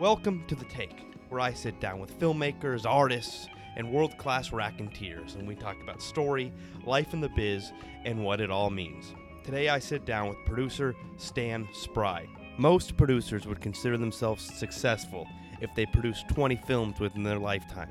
[0.00, 5.34] Welcome to The Take, where I sit down with filmmakers, artists, and world class racketeers,
[5.34, 6.54] and we talk about story,
[6.86, 7.70] life in the biz,
[8.06, 9.12] and what it all means.
[9.44, 12.26] Today I sit down with producer Stan Spry.
[12.56, 15.28] Most producers would consider themselves successful
[15.60, 17.90] if they produced 20 films within their lifetime.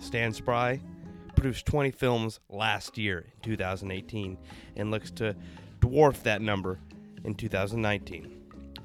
[0.00, 0.80] Stan Spry
[1.36, 4.36] produced 20 films last year in 2018
[4.74, 5.36] and looks to
[5.78, 6.80] dwarf that number
[7.22, 8.35] in 2019.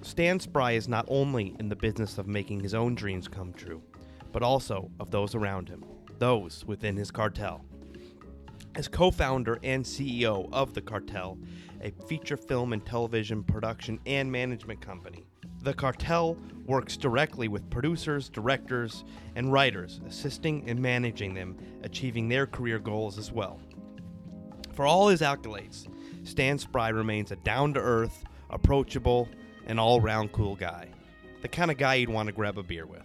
[0.03, 3.83] Stan Spry is not only in the business of making his own dreams come true,
[4.31, 5.85] but also of those around him,
[6.17, 7.63] those within his cartel.
[8.73, 11.37] As co founder and CEO of The Cartel,
[11.81, 15.25] a feature film and television production and management company,
[15.61, 19.03] The Cartel works directly with producers, directors,
[19.35, 23.59] and writers, assisting and managing them achieving their career goals as well.
[24.73, 25.87] For all his accolades,
[26.23, 29.27] Stan Spry remains a down to earth, approachable,
[29.67, 30.87] and all round cool guy.
[31.41, 33.01] The kind of guy you'd want to grab a beer with.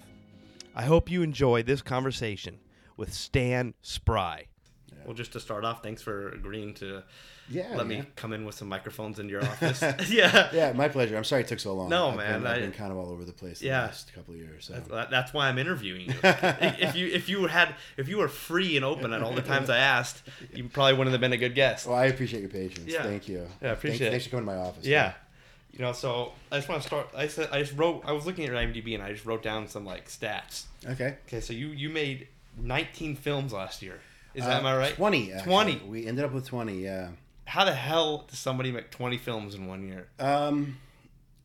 [0.75, 2.59] I hope you enjoy this conversation
[2.97, 4.47] with Stan Spry.
[5.07, 7.05] Well, just to start off, thanks for agreeing to
[7.49, 9.81] Yeah, let me come in with some microphones into your office.
[10.11, 10.51] yeah.
[10.53, 11.17] Yeah, my pleasure.
[11.17, 11.89] I'm sorry it took so long.
[11.89, 13.83] No, I've man, Been, I've I- been kind of all over the place the Yeah.
[13.83, 14.67] last couple of years.
[14.67, 14.75] So.
[14.91, 16.15] That- That's why I'm interviewing you.
[16.25, 19.71] if you if you had if you were free and open at all the times
[19.71, 21.87] I asked, you probably wouldn't have been a good guest.
[21.87, 22.87] Well, I appreciate your patience.
[22.93, 23.05] Yeah.
[23.05, 23.47] Thank you.
[23.63, 24.11] Yeah, I appreciate Thanks, it.
[24.11, 24.85] Thanks for coming to my office.
[24.85, 25.13] Yeah.
[25.77, 27.09] You know, so I just want to start.
[27.17, 28.03] I said I just wrote.
[28.07, 30.65] I was looking at IMDb and I just wrote down some like stats.
[30.87, 31.17] Okay.
[31.27, 34.01] Okay, so you you made 19 films last year.
[34.35, 34.95] Is that Uh, am I right?
[34.95, 35.33] 20.
[35.33, 35.53] actually.
[35.53, 35.77] 20.
[35.87, 37.09] We ended up with 20, yeah.
[37.47, 40.09] How the hell does somebody make 20 films in one year?
[40.19, 40.79] Um,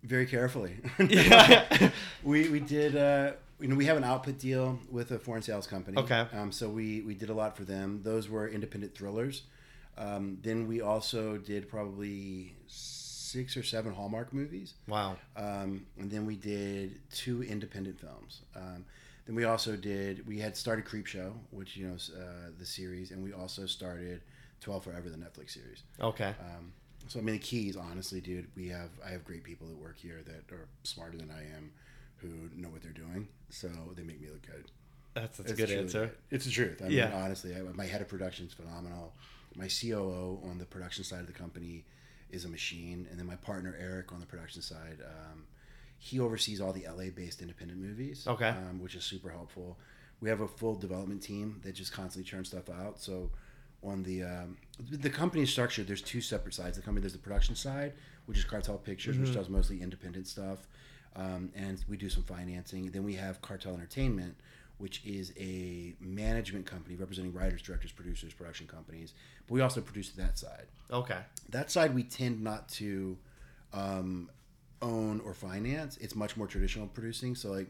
[0.03, 0.75] very carefully.
[0.99, 1.91] Yeah.
[2.23, 5.67] we, we did, uh, you know, we have an output deal with a foreign sales
[5.67, 5.97] company.
[5.99, 6.25] Okay.
[6.33, 8.01] Um, so we, we did a lot for them.
[8.03, 9.43] Those were independent thrillers.
[9.97, 12.55] Um, then we also did probably
[13.31, 14.73] six or seven Hallmark movies.
[14.87, 15.15] Wow.
[15.37, 18.41] Um, and then we did two independent films.
[18.55, 18.85] Um,
[19.25, 23.11] then we also did we had started Creep Show, which you know uh, the series,
[23.11, 24.21] and we also started
[24.59, 25.83] Twelve Forever, the Netflix series.
[25.99, 26.33] Okay.
[26.39, 26.73] Um,
[27.07, 29.97] so I mean, the keys, honestly, dude, we have I have great people that work
[29.97, 31.71] here that are smarter than I am,
[32.17, 34.65] who know what they're doing, so they make me look good.
[35.13, 36.05] That's, that's a good answer.
[36.05, 36.17] good.
[36.31, 36.81] It's the truth.
[36.83, 39.13] I mean, honestly, I, my head of production is phenomenal.
[39.55, 41.83] My COO on the production side of the company
[42.31, 45.43] is a machine, and then my partner Eric on the production side, um,
[45.99, 48.25] he oversees all the LA-based independent movies.
[48.27, 48.49] Okay.
[48.49, 49.77] um, which is super helpful.
[50.19, 52.99] We have a full development team that just constantly churns stuff out.
[52.99, 53.31] So
[53.83, 55.83] on the um, the company structure.
[55.83, 56.77] There's two separate sides.
[56.77, 57.93] The company there's the production side,
[58.25, 60.67] which is Cartel Pictures, which does mostly independent stuff,
[61.15, 62.91] um, and we do some financing.
[62.91, 64.35] Then we have Cartel Entertainment,
[64.81, 69.13] which is a management company representing writers, directors, producers, production companies.
[69.47, 70.65] But we also produce that side.
[70.91, 71.19] Okay.
[71.49, 73.17] That side we tend not to
[73.73, 74.29] um,
[74.81, 75.97] own or finance.
[75.97, 77.35] It's much more traditional producing.
[77.35, 77.67] So like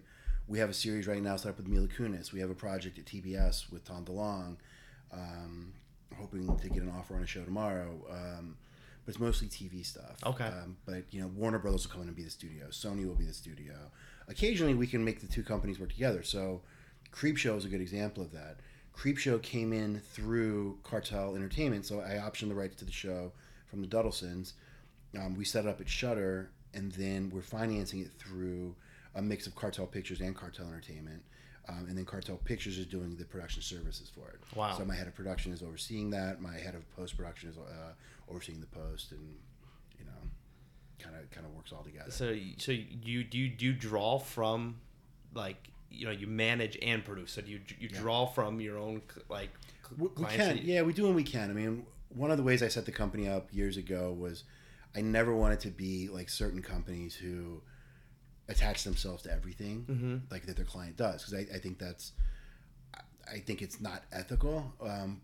[0.48, 2.32] we have a series right now set up with Mila Kunis.
[2.32, 4.58] We have a project at TBS with Tom DeLonge.
[5.12, 5.74] Um,
[6.18, 7.90] hoping to get an offer on a show tomorrow.
[8.10, 8.56] Um,
[9.06, 10.18] but it's mostly TV stuff.
[10.26, 10.46] Okay.
[10.46, 12.68] Um, but you know, Warner Brothers will come in and be the studio.
[12.70, 13.74] Sony will be the studio.
[14.28, 16.24] Occasionally, we can make the two companies work together.
[16.24, 16.62] So,
[17.12, 18.60] Creepshow is a good example of that.
[18.96, 23.32] Creepshow came in through Cartel Entertainment, so I optioned the rights to the show
[23.68, 24.54] from the Dudlesons.
[25.18, 28.76] Um, we set it up at Shudder, and then we're financing it through
[29.16, 31.24] a mix of Cartel Pictures and Cartel Entertainment.
[31.70, 34.40] Um, and then Cartel Pictures is doing the production services for it.
[34.56, 34.76] Wow.
[34.78, 36.42] So my head of production is overseeing that.
[36.42, 37.94] My head of post production is uh,
[38.30, 39.36] overseeing the post, and
[40.00, 40.12] you know,
[41.00, 42.10] kind of kind of works all together.
[42.10, 44.78] So so you do you do you draw from
[45.34, 47.31] like you know you manage and produce.
[47.34, 49.50] So do you you draw from your own like
[49.97, 51.50] We, we can, you- yeah, we do and we can.
[51.50, 54.44] I mean, one of the ways I set the company up years ago was
[54.96, 57.62] I never wanted to be like certain companies who
[58.50, 60.16] attach themselves to everything Mm-hmm.
[60.30, 62.12] like that their client does because I, I think that's
[63.34, 64.74] I think it's not ethical.
[64.81, 65.22] Um,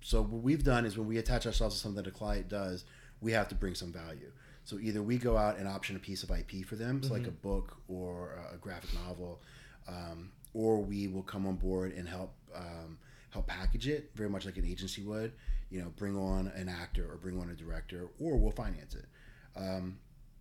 [0.00, 2.84] so what we've done is when we attach ourselves to something that a client does,
[3.20, 4.30] we have to bring some value.
[4.64, 7.26] So either we go out and option a piece of IP for them, so like
[7.26, 9.40] a book or a graphic novel,
[9.88, 12.98] um, or we will come on board and help um,
[13.30, 15.32] help package it very much like an agency would.
[15.70, 19.06] You know, bring on an actor or bring on a director, or we'll finance it.
[19.56, 19.98] Um,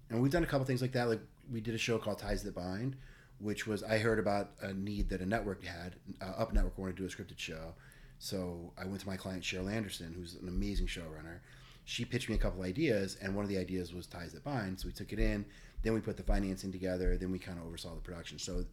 [0.09, 1.07] and we've done a couple things like that.
[1.07, 1.21] Like
[1.51, 2.97] we did a show called Ties That Bind,
[3.39, 5.95] which was I heard about a need that a network had.
[6.21, 7.73] Uh, Up Network wanted to do a scripted show,
[8.19, 11.39] so I went to my client Cheryl Anderson, who's an amazing showrunner.
[11.85, 14.79] She pitched me a couple ideas, and one of the ideas was Ties That Bind.
[14.79, 15.45] So we took it in,
[15.81, 18.37] then we put the financing together, then we kind of oversaw the production.
[18.37, 18.65] So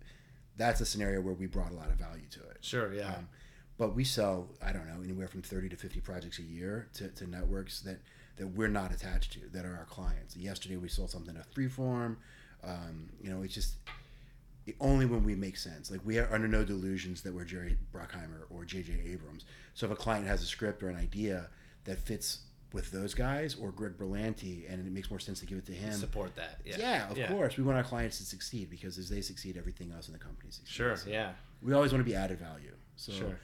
[0.58, 2.58] that's a scenario where we brought a lot of value to it.
[2.60, 2.92] Sure.
[2.92, 3.08] Yeah.
[3.08, 3.28] Um,
[3.78, 7.08] but we sell, I don't know, anywhere from 30 to 50 projects a year to,
[7.08, 8.00] to networks that,
[8.36, 10.36] that we're not attached to, that are our clients.
[10.36, 12.16] Yesterday we sold something to Freeform.
[12.64, 13.76] Um, you know, it's just,
[14.80, 15.90] only when we make sense.
[15.90, 18.92] Like we are under no delusions that we're Jerry Bruckheimer or J.J.
[19.06, 19.44] Abrams.
[19.74, 21.48] So if a client has a script or an idea
[21.84, 22.40] that fits
[22.72, 25.72] with those guys or Greg Berlanti, and it makes more sense to give it to
[25.72, 25.92] him.
[25.92, 26.60] Support that.
[26.64, 26.76] Yeah.
[26.78, 27.56] Yeah, of course.
[27.56, 30.50] We want our clients to succeed because as they succeed, everything else in the company
[30.50, 30.70] succeeds.
[30.70, 30.96] Sure.
[31.06, 31.32] Yeah.
[31.62, 32.72] We always want to be added value.
[32.96, 33.38] So, Sure.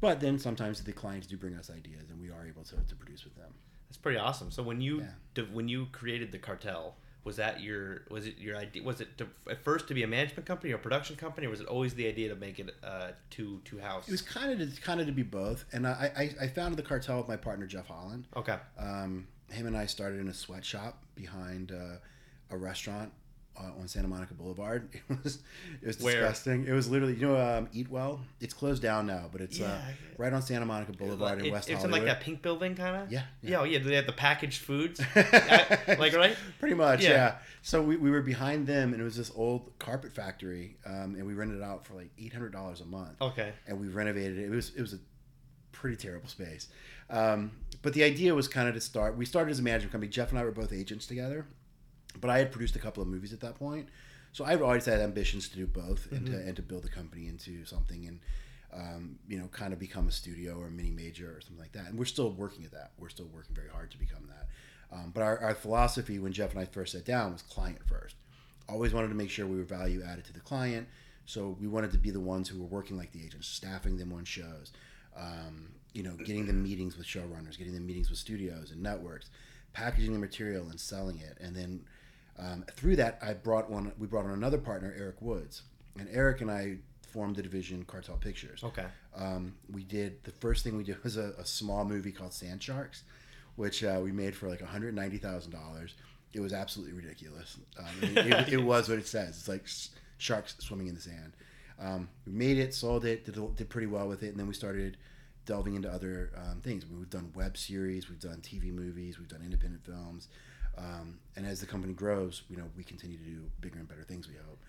[0.00, 2.94] but then sometimes the clients do bring us ideas, and we are able to, to
[2.94, 3.52] produce with them.
[3.88, 4.50] That's pretty awesome.
[4.52, 5.04] So when you
[5.36, 5.44] Yeah.
[5.52, 8.82] when you created the cartel, was that your was it your idea?
[8.82, 11.50] Was it to, at first to be a management company or a production company, or
[11.50, 14.08] was it always the idea to make it uh, two two house?
[14.08, 16.78] It was kind of to, kind of to be both, and I, I, I founded
[16.78, 18.26] the cartel with my partner Jeff Holland.
[18.36, 18.56] okay.
[18.78, 21.96] Um, him and I started in a sweatshop behind uh,
[22.50, 23.12] a restaurant
[23.80, 24.88] on Santa Monica Boulevard.
[25.10, 25.38] It was
[25.82, 26.20] it was Where?
[26.20, 26.66] disgusting.
[26.66, 28.20] It was literally you know um, Eat Well.
[28.40, 29.94] It's closed down now, but it's uh, Yeah.
[30.18, 32.96] right on Santa Monica Boulevard in It- West it's in like that pink building kind
[32.96, 33.12] of.
[33.12, 33.50] Yeah, Yeah.
[33.50, 33.60] yeah.
[33.60, 33.78] oh, yeah.
[33.80, 35.00] They have the packaged foods.
[35.14, 36.36] I- like right.
[36.58, 37.10] Pretty much, Yeah.
[37.10, 37.34] yeah.
[37.62, 41.26] So we, we were behind them, and it was this old carpet factory, um, and
[41.26, 43.20] we rented it out for like eight hundred dollars a month.
[43.20, 43.52] Okay.
[43.66, 44.44] and we renovated it.
[44.46, 44.98] It was it was a
[45.72, 46.68] pretty terrible space.
[47.10, 47.50] Um,
[47.82, 49.16] but the idea was kind of to start.
[49.16, 50.10] We started as a management company.
[50.10, 51.46] Jeff and I were both agents together,
[52.20, 53.88] but I had produced a couple of movies at that point,
[54.32, 57.28] so I've always had ambitions to do both and to and to build the company
[57.28, 58.20] into something and.
[58.72, 61.72] Um, you know, kind of become a studio or a mini major or something like
[61.72, 61.86] that.
[61.88, 62.92] And we're still working at that.
[63.00, 64.46] We're still working very hard to become that.
[64.92, 68.14] Um, but our, our philosophy when Jeff and I first sat down was client first.
[68.68, 70.86] Always wanted to make sure we were value added to the client.
[71.26, 74.12] So we wanted to be the ones who were working like the agents, staffing them
[74.12, 74.72] on shows,
[75.16, 79.30] um, you know, getting them meetings with showrunners, getting them meetings with studios and networks,
[79.72, 81.38] packaging the material and selling it.
[81.40, 81.82] And then
[82.40, 83.92] um, through that, I brought one.
[83.98, 85.62] We brought on another partner, Eric Woods,
[85.98, 86.78] and Eric and I
[87.08, 88.62] formed the division Cartel Pictures.
[88.64, 88.86] Okay.
[89.14, 92.62] Um, we did the first thing we did was a, a small movie called Sand
[92.62, 93.02] Sharks,
[93.56, 95.94] which uh, we made for like one hundred ninety thousand dollars.
[96.32, 97.58] It was absolutely ridiculous.
[97.78, 99.30] Um, it, it, it was what it says.
[99.30, 101.32] It's like s- sharks swimming in the sand.
[101.80, 104.54] Um, we made it, sold it, did, did pretty well with it, and then we
[104.54, 104.96] started
[105.46, 106.84] delving into other um, things.
[106.86, 110.28] We've done web series, we've done TV movies, we've done independent films,
[110.80, 114.02] um, and as the company grows, you know, we continue to do bigger and better
[114.02, 114.26] things.
[114.28, 114.60] We hope.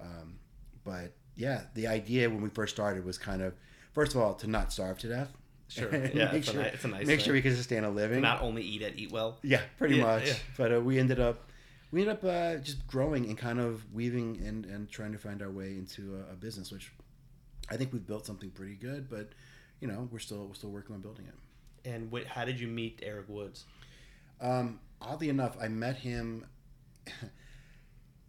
[0.00, 0.38] Um,
[0.84, 3.54] but yeah, the idea when we first started was kind of,
[3.92, 5.32] first of all, to not starve to death.
[5.68, 5.88] Sure.
[6.14, 8.20] Yeah, make it's a sure, a nice make sure we can sustain a living.
[8.20, 9.38] Not only eat at Eat Well.
[9.42, 10.26] yeah, pretty Yeah, much.
[10.26, 10.34] yeah.
[10.56, 11.48] But uh, we ended up,
[11.92, 15.40] we ended up uh, just growing and kind of weaving and, and trying to find
[15.42, 16.90] our way into a, a business, which
[17.70, 19.08] I think we've built something pretty good.
[19.08, 19.28] But
[19.80, 21.88] you know, we're still we're still working on building it.
[21.88, 23.64] And wh- how did you meet Eric Woods?
[24.40, 26.46] Um, oddly enough, I met him.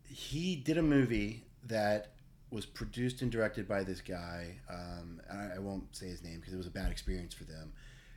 [0.07, 2.13] he did a movie that
[2.49, 4.57] was produced and directed by this guy.
[4.69, 7.73] Um, I, I won't say his name because it was a bad experience for them.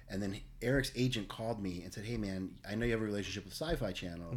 [0.08, 3.04] And then Eric's agent called me and said, "Hey, man, I know you have a
[3.04, 4.36] relationship with Sci-Fi Channel.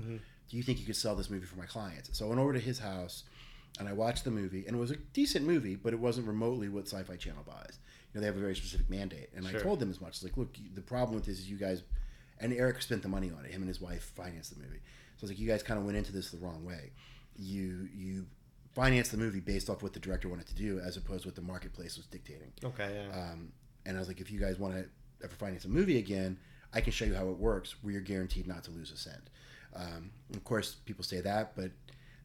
[0.49, 2.53] Do you think you could sell this movie for my clients?" So I went over
[2.53, 3.23] to his house
[3.79, 6.67] and I watched the movie, and it was a decent movie, but it wasn't remotely
[6.69, 7.77] what Sci-Fi Channel buys.
[8.13, 9.59] You know, they have a very specific mandate, and Sure.
[9.59, 10.15] I told them as much.
[10.15, 11.83] It's like, look, the problem with this is you guys,
[12.39, 13.51] and Eric spent the money on it.
[13.51, 14.81] Him and his wife financed the movie.
[15.17, 16.91] So I was like, you guys kind of went into this the wrong way.
[17.35, 18.25] You you
[18.73, 21.35] financed the movie based off what the director wanted to do, as opposed to what
[21.35, 22.51] the marketplace was dictating.
[22.63, 23.07] Okay.
[23.09, 23.19] Yeah.
[23.19, 23.51] Um,
[23.85, 24.85] and I was like, if you guys want to
[25.23, 26.37] ever finance a movie again,
[26.73, 29.29] I can show you how it works, where you're guaranteed not to lose a cent.
[29.75, 31.71] Um, of course, people say that, but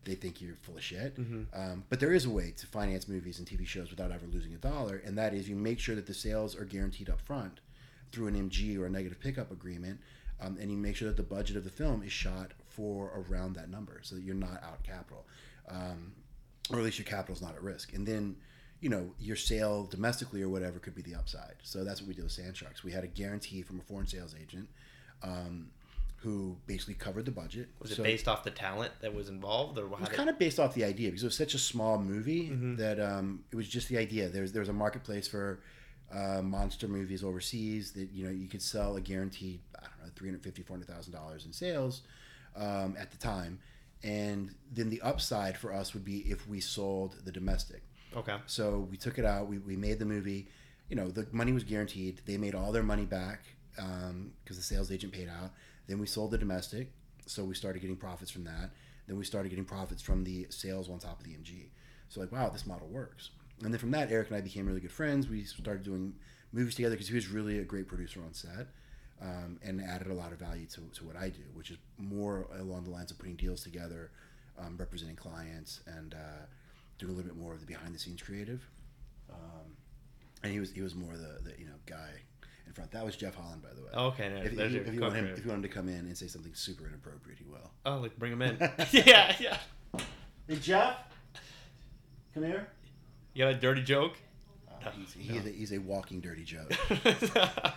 [0.05, 1.17] they think you're full of shit.
[1.55, 4.53] Um, but there is a way to finance movies and TV shows without ever losing
[4.53, 7.61] a dollar, and that is you make sure that the sales are guaranteed up front
[8.13, 9.99] through an MG or a negative pickup agreement,
[10.41, 13.55] um, and you make sure that the budget of the film is shot for around
[13.57, 15.25] that number, so that you're not out capital,
[15.69, 16.13] um,
[16.71, 17.93] or at least your capital's not at risk.
[17.93, 18.37] And then,
[18.81, 21.55] you know, your sale domestically or whatever could be the upside.
[21.63, 22.83] So that's what we did with Sand Sharks.
[22.85, 24.69] We had a guarantee from a foreign sales agent.
[25.23, 25.71] Um,
[26.17, 27.69] who basically covered the budget?
[27.81, 30.13] was it based off the talent that was involved, or it was did?
[30.13, 32.77] kind of based off the idea because it was such a small movie Mm-hmm.
[32.77, 34.29] that um, it was just the idea.
[34.29, 35.59] There's there was a marketplace for
[36.13, 40.13] uh, monster movies overseas that you know you could sell a guaranteed I don't know
[40.15, 42.03] three hundred fifty four hundred thousand dollars in sales
[42.57, 43.59] um, at the time,
[44.03, 47.83] and then the upside for us would be if we sold the domestic.
[48.17, 48.37] okay.
[48.47, 49.49] So we took it out.
[49.49, 50.49] We, we made the movie.
[50.89, 52.21] You know, the money was guaranteed.
[52.27, 53.41] They made all their money back
[53.75, 55.53] because the sales agent paid out.
[55.87, 56.93] Then we sold the domestic.
[57.27, 58.71] So we started getting profits from that.
[59.07, 61.69] Then we started getting profits from the sales on top of the MG.
[62.09, 63.31] So like, wow, this model works.
[63.65, 65.29] And then from that, Eric and I became really good friends.
[65.29, 66.15] We started doing
[66.53, 68.69] movies together because he was really a great producer on set.
[69.21, 72.49] Um, and added a lot of value to, to what I do, which is more
[72.59, 74.11] along the lines of putting deals together,
[74.59, 76.47] um, representing clients, and uh,
[76.99, 78.69] doing a little bit more of the behind the scenes creative.
[79.31, 79.77] Um,
[80.43, 82.11] and he was he was more the, the you know guy
[82.67, 82.91] in front.
[82.91, 83.91] That was Jeff Holland, by the way.
[83.95, 84.29] Okay.
[84.29, 85.99] There, if, if, your if you want him, if you want him to come in
[85.99, 87.71] and say something super inappropriate, he will.
[87.87, 88.57] Oh, like bring him in.
[88.91, 89.37] yeah.
[89.39, 89.59] Yeah.
[90.49, 90.97] Hey Jeff.
[92.35, 92.67] Come here.
[93.35, 94.17] You got a dirty joke?
[94.85, 96.73] Uh, he's, he is a, he's a walking dirty joke.
[96.91, 97.73] I don't, I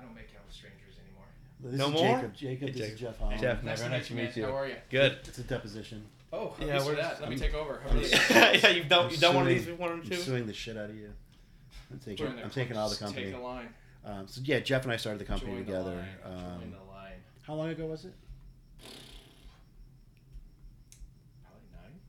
[0.00, 1.26] don't make out with strangers anymore.
[1.62, 2.16] This No is more?
[2.16, 2.34] Jacob.
[2.34, 2.94] Jacob, Hey, this Jacob.
[2.94, 3.40] is Jeff Holland.
[3.40, 3.62] Jeff.
[3.62, 4.42] Nice Never to nice to meet meet you.
[4.42, 4.46] you.
[4.48, 4.56] man.
[4.56, 4.76] How are you?
[4.90, 5.18] Good.
[5.24, 6.04] It's a deposition.
[6.32, 7.20] Oh, Yeah, yeah, we're we're that.
[7.20, 7.80] Let me take over.
[7.86, 8.08] How are you?
[8.60, 10.16] yeah, you've done I'm you've done one of these one or I'm two.
[10.16, 11.12] suing the shit out of you.
[11.92, 13.26] I'm taking, I'm taking all the just company.
[13.26, 13.68] Take a line.
[14.04, 16.04] Um, so yeah, Jeff and I started the company Join together.
[16.24, 16.38] The line.
[16.44, 17.12] Um, Join the line.
[17.46, 18.14] how long ago was it?
[21.44, 22.00] Probably nine.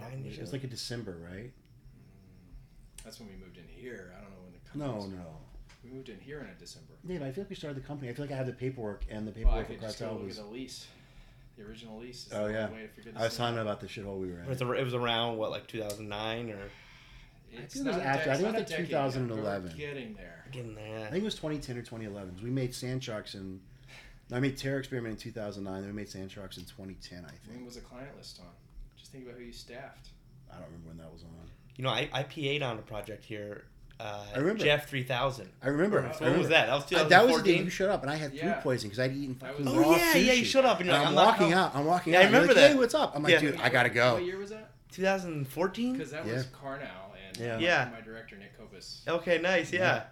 [0.00, 1.52] Nine years It was like a December, right?
[1.52, 3.04] Mm.
[3.04, 4.12] That's when we moved in here.
[4.16, 5.36] I don't know when the No, company was- no.
[5.84, 6.94] We moved in here in a December.
[7.06, 8.10] Dave, I feel like we started the company.
[8.10, 9.98] I feel like I have the paperwork, and the Well, I paperwork could for just
[10.00, 10.38] go Cartel look was.
[10.38, 10.86] at the lease.
[11.56, 12.26] The original lease.
[12.26, 13.52] Is Oh the yeah, way to figure this I was thing out.
[13.54, 14.66] him about the shithole we were It was, in.
[14.68, 16.58] a, it was around what like 2009 or
[17.52, 18.66] It's think it was not a after- I it's think it not was a like
[18.68, 19.70] decade yet, but 2011.
[19.70, 20.44] We're getting there.
[20.50, 21.06] getting there.
[21.06, 22.40] I think it was 2010 or 2011.
[22.42, 23.60] We made Sand Sharks in.
[24.32, 25.82] I made Terror Experiment in 2009.
[25.82, 27.42] Then we made Sand Sharks in 2010, I think.
[27.54, 28.48] When was the client list on?
[29.16, 30.08] Just think about who you staffed.
[30.50, 31.30] I don't remember when that was on.
[31.76, 33.64] You know, I, I PA'd on a project here.
[33.98, 34.62] Uh, I remember.
[34.62, 35.48] Jeff 3000.
[35.62, 36.00] I remember.
[36.02, 36.38] So I So what remember.
[36.40, 36.66] was that?
[36.66, 37.08] That was Uh, 2014.
[37.10, 38.60] that was the day you showed up, and I had food Yeah.
[38.60, 40.88] poisoning because I'd eaten That fucking was- raw Oh, yeah, yeah, you showed up and
[40.90, 41.54] And you're like, I'm I'm walking home.
[41.54, 41.74] out.
[41.74, 42.24] I'm walking Yeah, I out.
[42.26, 42.72] and you're remember like, that.
[42.72, 43.12] Hey, what's up?
[43.16, 43.40] I'm like, Yeah.
[43.40, 44.14] dude, I gotta go.
[44.14, 44.70] What year was that?
[44.92, 45.92] 2014.
[45.94, 46.32] Because that Yeah.
[46.34, 46.88] was Carnow
[47.28, 47.54] and Yeah.
[47.54, 47.88] uh, Yeah.
[47.92, 49.06] my director Nick Kovas.
[49.08, 49.72] Okay, nice.
[49.72, 50.04] Yeah.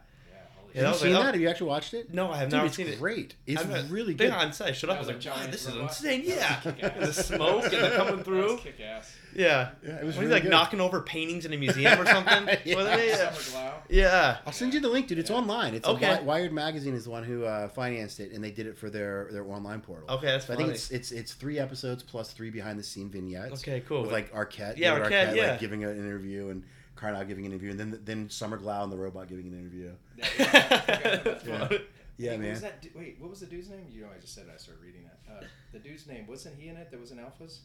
[0.75, 0.81] Yeah.
[0.83, 1.35] Yeah, Have you seen like- that?
[1.35, 2.13] Have you actually watched it?
[2.13, 2.99] No, I have Dude, never it's seen it.
[2.99, 3.37] great.
[3.47, 4.37] It's I'm not- really thing good.
[4.37, 4.69] on set.
[4.69, 4.97] I showed up.
[4.97, 6.23] I was like, was wow, this is insane.
[6.25, 6.61] Yeah.
[6.99, 8.53] the smoke and the coming That through.
[8.55, 9.15] was kick ass.
[9.37, 9.71] Yeah.
[9.85, 10.51] Yeah, it was Was he really like good.
[10.51, 12.49] knocking over paintings in a museum or something?
[12.65, 12.75] Yeah.
[12.77, 13.53] Wasn't?
[13.53, 13.73] Yeah.
[13.89, 14.37] Yeah.
[14.47, 15.19] I'll send you the link, dude.
[15.19, 15.37] It's Yeah.
[15.37, 15.75] online.
[15.75, 16.13] It's Okay.
[16.15, 16.25] okay.
[16.25, 19.29] Wired Magazine is the one who uh, financed it, and they did it for their
[19.33, 20.09] their online portal.
[20.17, 23.11] Okay, that's So I think it's it's it's three episodes plus three behind the scene
[23.11, 23.61] vignettes.
[23.63, 24.03] Okay, cool.
[24.03, 25.51] With like Arquette, Yeah, David Arquette, yeah.
[25.53, 26.65] like giving an interview, and
[26.97, 29.93] Carnal giving an interview, and then then Summer Glau and the robot giving an interview.
[30.17, 31.43] Yeah, yeah, I forgot about that.
[31.47, 31.69] Yeah.
[31.69, 31.79] Fun.
[32.17, 32.51] Yeah, Hey, what man.
[32.53, 33.87] was that wait, what was the dude's name?
[33.91, 35.33] You know, I just said it, I started reading that.
[35.33, 36.91] Uh, the dude's name wasn't he in it?
[36.93, 37.59] That was in Alphas.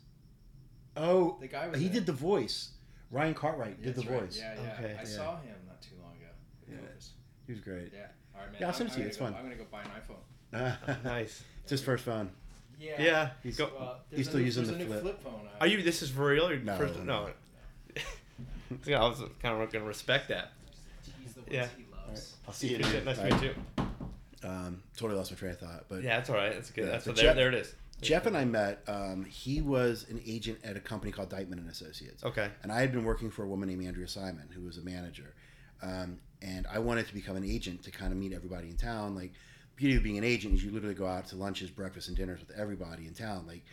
[0.98, 1.79] Oh, The guy was.
[1.79, 2.05] he in did it.
[2.07, 2.69] the voice.
[3.12, 4.21] Ryan Cartwright Yeah, did the right.
[4.21, 4.38] voice.
[4.39, 4.74] Yeah, yeah.
[4.79, 4.93] Okay.
[4.98, 5.05] I Yeah.
[5.05, 6.29] saw him not too long ago.
[6.67, 6.81] with Yeah.
[6.89, 7.09] Kovas.
[7.48, 7.91] He was great.
[7.93, 8.07] Yeah.
[8.36, 8.62] All right, man.
[8.62, 9.05] Yeah, I'll send it to you.
[9.07, 9.39] It's gonna fun.
[9.39, 11.03] I'm gonna go buy an iPhone.
[11.03, 11.43] nice.
[11.62, 12.31] it's his first phone.
[12.79, 13.01] Yeah.
[13.01, 13.29] Yeah.
[13.43, 15.21] He's- Go- Well, He's there's a still new- using the a new flip.
[15.24, 15.48] phone.
[15.48, 15.81] uh, Are you?
[15.83, 16.48] This is for real?
[16.48, 17.03] Or No, First, no.
[17.03, 17.29] no.
[18.86, 20.52] yeah, I was kind of gonna respect that.
[21.24, 21.68] He's the ones Yeah.
[21.78, 22.08] he All right.
[22.10, 22.36] loves.
[22.48, 22.78] I'll see you.
[22.78, 23.06] Good shit.
[23.06, 23.06] dude.
[23.06, 23.56] Nice to meet you.
[24.48, 26.54] Um, totally lost my train of thought, but Yeah, that's all right.
[26.54, 26.86] That's good.
[26.86, 27.76] Yeah, that's but what, there, Jeff- there it is.
[28.02, 28.82] Jeff and I met.
[28.88, 32.24] Um, he was an agent at a company called Dytman and Associates.
[32.24, 32.50] Okay.
[32.64, 35.34] and I had been working for a woman named Andrea Simon, who was a manager.
[35.82, 39.16] Um, and I wanted to become an agent to kind of meet everybody in town.
[39.16, 39.34] Like,
[39.76, 42.40] beauty of being an agent is you literally go out to lunches, breakfast, and dinners
[42.40, 43.46] with everybody in town.
[43.46, 43.66] Like,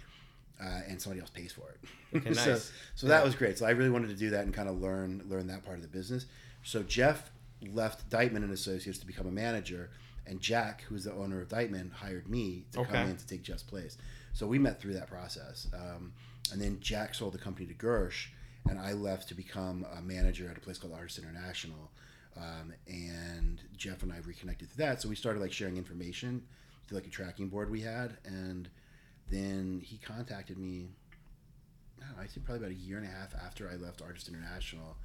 [0.62, 2.16] uh, and somebody else pays for it.
[2.18, 2.72] Okay, so, nice.
[2.94, 3.58] so that was great.
[3.58, 5.82] So I really wanted to do that and kind of learn learn that part of
[5.82, 6.26] the business.
[6.62, 7.30] So Jeff
[7.72, 9.90] left Dytman and Associates to become a manager,
[10.26, 12.90] and Jack, who's the owner of Dytman, hired me to Okay.
[12.92, 13.96] come in to take Jeff's place.
[14.32, 15.68] So we met through that process.
[15.75, 16.12] Um,
[16.52, 18.26] and then Jack sold the company to Gersh,
[18.68, 21.90] and I left to become a manager at a place called Artists International.
[22.36, 25.00] Um, and Jeff and I reconnected through that.
[25.00, 26.42] So we started like sharing information
[26.86, 28.18] through like a tracking board we had.
[28.26, 28.68] And
[29.30, 30.88] then he contacted me,
[32.00, 34.97] know, I think probably about a year and a half after I left Artist International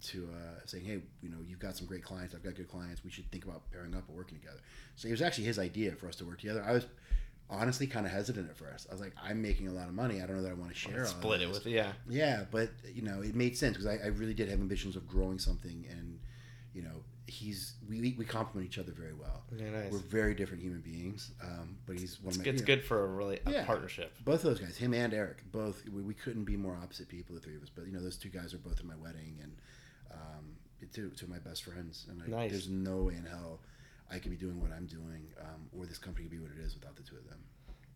[0.00, 2.34] to uh, saying, hey, you know, you've got some great clients.
[2.34, 3.02] I've got good clients.
[3.04, 4.60] We should think about pairing up and working together.
[4.96, 6.64] So it was actually his idea for us to work together.
[6.66, 6.86] I was
[7.50, 8.86] honestly kind of hesitant at first.
[8.88, 10.22] I was like, I'm making a lot of money.
[10.22, 11.00] I don't know that I want to share.
[11.00, 11.92] all Split it with yeah.
[12.08, 15.08] Yeah, but you know, it made sense because I, I really did have ambitions of
[15.08, 16.18] growing something, and
[16.74, 19.42] you know, he's we we complement each other very well.
[19.52, 19.92] Very nice.
[19.92, 22.50] We're very different human beings, um, but he's one It's, of my.
[22.50, 23.64] it's you know, good for a really a Yeah.
[23.66, 24.12] partnership.
[24.24, 27.40] Both those guys, him and Eric, both we, we couldn't be more opposite people, the
[27.40, 27.70] three of us.
[27.74, 29.52] But you know, those two guys are both at my wedding, and
[30.12, 30.56] um,
[30.92, 32.06] two two of my best friends.
[32.10, 32.50] And I, Nice.
[32.50, 33.60] there's no way in hell
[34.10, 36.60] I could be doing what I'm doing, um, or this company could be what it
[36.64, 37.40] is without the two of them.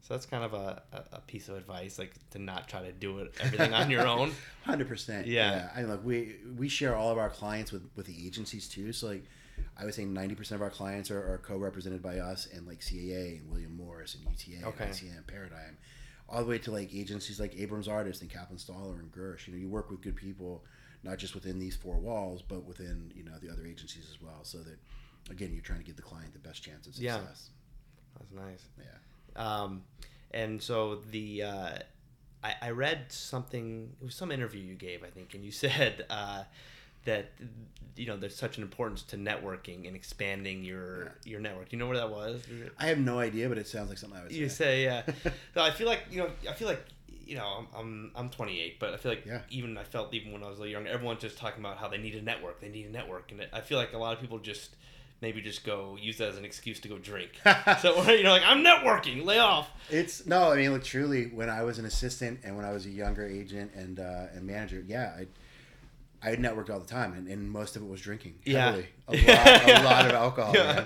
[0.03, 0.83] So that's kind of a,
[1.13, 4.33] a, piece of advice, like to not try to do it everything on your own.
[4.65, 5.29] Hundred percent.
[5.29, 5.71] Yeah.
[5.75, 8.93] I mean, look, we we share all of our clients with with the agencies too.
[8.93, 9.25] So like,
[9.79, 12.81] I would say ninety percent of our clients are, are co-represented by us and like
[12.81, 14.85] CAA and William Morris and UTA Okay.
[14.85, 15.79] and ICM Paradigm,
[16.29, 19.47] all the way to like agencies like Abrams Artist and Kaplan Stahler and Gersh.
[19.47, 20.65] You know, you work with good people,
[21.05, 24.41] not just within these four walls, but within you know the other agencies as well.
[24.43, 24.81] So that
[25.31, 27.05] again, you're trying to give the client the best chance of success.
[27.05, 27.19] Yeah.
[27.19, 27.51] success.
[28.19, 28.65] That's nice.
[28.79, 28.99] Yeah.
[29.37, 29.83] Um,
[30.31, 31.71] and so the uh,
[32.43, 33.95] I, I read something.
[34.01, 36.45] It was some interview you gave, I think, and you said uh,
[37.05, 37.31] that
[37.97, 41.69] you know there's such an importance to networking and expanding your your network.
[41.69, 42.43] Do you know where that was?
[42.79, 44.39] I have no idea, but it sounds like something I would say.
[44.39, 45.03] You say, yeah.
[45.55, 46.85] so I feel like you know, I feel like
[47.25, 49.41] you know, I'm I'm, I'm 28, but I feel like Yeah.
[49.51, 51.89] even I felt even when I was a little younger, everyone's just talking about how
[51.89, 54.13] they need a network, they need a network, and it, I feel like a lot
[54.15, 54.77] of people just
[55.23, 57.31] maybe just go use that as an excuse to go drink.
[57.81, 59.25] so you know, like, I'm networking.
[59.25, 59.71] Lay off.
[59.89, 62.85] It's no, I mean, look, truly, when I was an assistant and when I was
[62.85, 65.17] a younger agent and uh, and manager, yeah,
[66.23, 68.35] I I networked all the time, and, and most of it was drinking.
[68.45, 68.83] Yeah.
[69.09, 70.55] a lot, a lot of alcohol.
[70.55, 70.85] Yeah.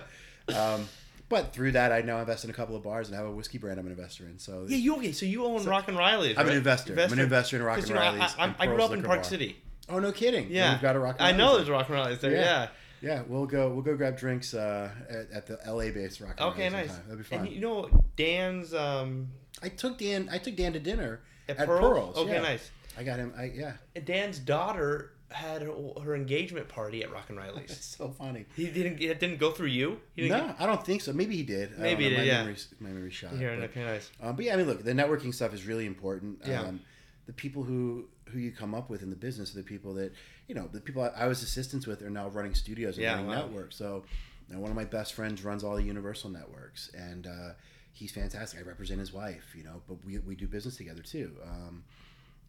[0.49, 0.89] Um,
[1.29, 3.59] but through that, I now invest in a couple of bars and have a whiskey
[3.59, 4.39] brand I'm an investor in.
[4.39, 5.11] So Yeah, you okay?
[5.13, 6.39] So you own Rock and Reilly's.
[6.39, 6.57] I'm an right?
[6.57, 6.93] investor.
[6.93, 8.93] I'm an investor in Rock and you know, Reilly's I, I, and I grew up
[8.93, 9.25] in Park Bar.
[9.25, 9.57] City.
[9.89, 10.47] oh no, kidding.
[10.51, 11.17] Yeah, we've got a Rock.
[11.19, 12.31] And I know there's Rock and Reilly's there.
[12.31, 12.41] Yeah.
[12.41, 12.69] Yeah.
[13.03, 13.69] Yeah, we'll go.
[13.69, 16.41] We'll go grab drinks uh, at, at the LA based Rock.
[16.41, 16.89] Okay, nice.
[16.89, 17.05] sometime.
[17.09, 17.39] That'd be fun.
[17.41, 19.29] And you know Dan's um,
[19.63, 20.29] I took Dan.
[20.31, 21.81] I took Dan to dinner at, at Pearl.
[21.81, 22.17] Pearl's.
[22.17, 22.43] Okay, yeah.
[22.43, 22.71] nice.
[22.99, 23.35] I got him.
[23.37, 23.75] I yeah.
[24.05, 27.77] Dan's daughter had her, engagement party at Rock and Reilly's.
[27.99, 28.47] so funny.
[28.55, 29.01] he didn't.
[29.01, 30.01] It didn't go through you.
[30.17, 31.13] No, I don't think so.
[31.13, 31.79] Maybe he did.
[31.79, 32.39] Maybe he did, My yeah.
[32.39, 33.39] Memory's, my memory's shot.
[33.39, 34.11] Get, but, okay, nice.
[34.23, 36.41] um, but yeah, I mean, look, the networking stuff is really important.
[36.47, 36.63] Yeah.
[36.63, 36.81] Um,
[37.27, 40.13] the people who who you come up with in the business are the people that
[40.49, 40.69] you know.
[40.73, 43.35] The people I, I was assistants with are now running studios and Yeah, running wow.
[43.47, 43.77] networks.
[43.77, 44.05] So,
[44.49, 47.51] you know, one of my best friends runs all the Universal networks, and uh,
[47.93, 48.61] he's fantastic.
[48.61, 51.33] I represent his wife, you know, but we we do business together too.
[51.45, 51.85] Um,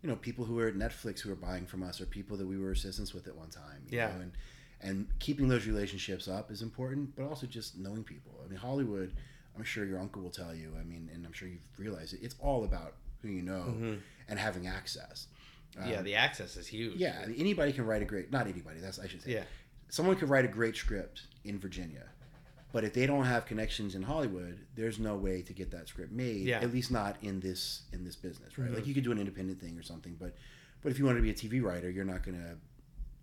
[0.01, 2.45] you know, people who are at Netflix who are buying from us are people that
[2.47, 3.81] we were assistants with at one time.
[3.89, 4.07] you Yeah.
[4.13, 4.31] know, and
[4.79, 8.33] and keeping those relationships up is important, but also just knowing people.
[8.43, 9.13] I mean, Hollywood.
[9.55, 10.71] I'm sure your uncle will tell you.
[10.79, 12.19] I mean, and I'm sure you've realized it.
[12.21, 12.93] It's all about
[13.23, 13.99] who you know Mhm.
[14.29, 15.25] and having access.
[15.79, 16.95] Um, yeah, the access is huge.
[16.97, 17.19] yeah.
[17.23, 18.31] I mean, anybody can write a great.
[18.31, 18.79] Not anybody.
[18.79, 19.33] That's I should say.
[19.33, 19.43] Yeah.
[19.89, 22.03] Someone could write a great script in Virginia,
[22.73, 26.11] but if they don't have connections in Hollywood, there's no way to get that script
[26.11, 26.41] made.
[26.45, 26.59] Yeah.
[26.59, 28.69] At least not in this in this business, right?
[28.69, 28.75] Mhm.
[28.75, 30.35] Like you could do an independent thing or something, but
[30.81, 32.55] but if you want to be a TV writer, you're not going to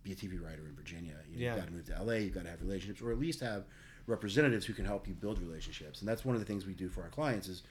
[0.03, 1.15] be a TV writer in Virginia.
[1.31, 1.51] You Yeah.
[1.51, 2.15] have got to move to LA.
[2.15, 3.65] You've got to have relationships, or at least have
[4.07, 6.01] representatives who can help you build relationships.
[6.01, 7.63] And that's one of the things we do for our clients is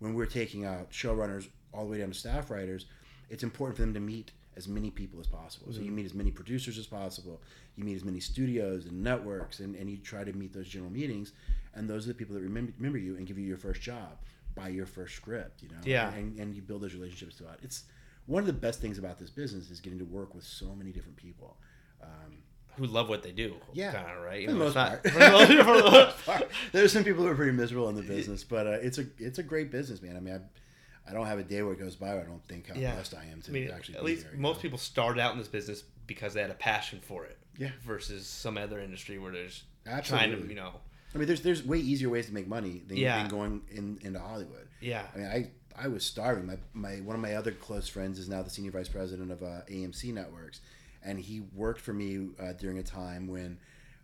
[0.00, 2.86] when we're taking out showrunners all the way down to staff writers,
[3.30, 5.72] it's important for them to meet as many people as possible.
[5.72, 7.40] So you meet as many producers as possible.
[7.76, 10.90] You meet as many studios and networks, and, and you try to meet those general
[10.90, 11.32] meetings.
[11.74, 14.18] And those are the people that remember, remember you and give you your first job,
[14.56, 15.76] buy your first script, you know?
[15.84, 16.12] Yeah.
[16.12, 17.58] And, and you build those relationships throughout.
[17.62, 17.84] It's
[18.26, 20.90] one of the best things about this business is getting to work with so many
[20.90, 21.56] different people.
[22.02, 22.38] Um,
[22.78, 23.54] Who love what they do.
[23.72, 23.92] Yeah.
[23.92, 24.44] Kind of right.
[24.46, 25.02] for the most part.
[25.04, 26.50] for the most- for the most part.
[26.72, 29.38] There's some people who are pretty miserable in the business, but uh, it's a it's
[29.38, 30.16] a great business, man.
[30.16, 30.40] I mean, I,
[31.08, 32.94] I don't have a day where it goes by where I don't think how Yeah.
[32.94, 33.96] blessed I am to I mean, actually.
[33.96, 34.62] at be least there, most know?
[34.62, 37.38] people started out in this business because they had a passion for it.
[37.56, 37.70] Yeah.
[37.84, 40.28] Versus some other industry where there's Absolutely.
[40.28, 40.72] trying to, you know,
[41.14, 43.18] I mean, there's there's way easier ways to make money than, Yeah.
[43.22, 44.68] than going in into Hollywood.
[44.80, 46.46] yeah, I mean, I I was starving.
[46.46, 49.42] My my one of my other close friends is now the senior vice president of
[49.42, 50.60] uh, AMC Networks,
[51.02, 53.58] and he worked for me uh, during a time when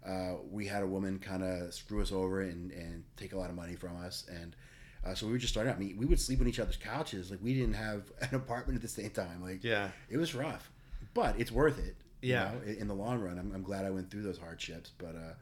[0.07, 3.51] uh, we had a woman kind of screw us over and and take a lot
[3.51, 4.57] of money from us, and
[5.05, 5.77] uh, so we were just starting out.
[5.77, 7.31] I mean, we would sleep on each other's couches.
[7.31, 9.43] Like we didn't have an apartment at the same time.
[9.43, 10.71] Like yeah, it was rough,
[11.15, 11.97] but it's worth it.
[12.23, 12.53] you Yeah.
[12.53, 15.15] know, in- in the long run, I'm, I'm glad I went through those hardships, but
[15.15, 15.35] uh,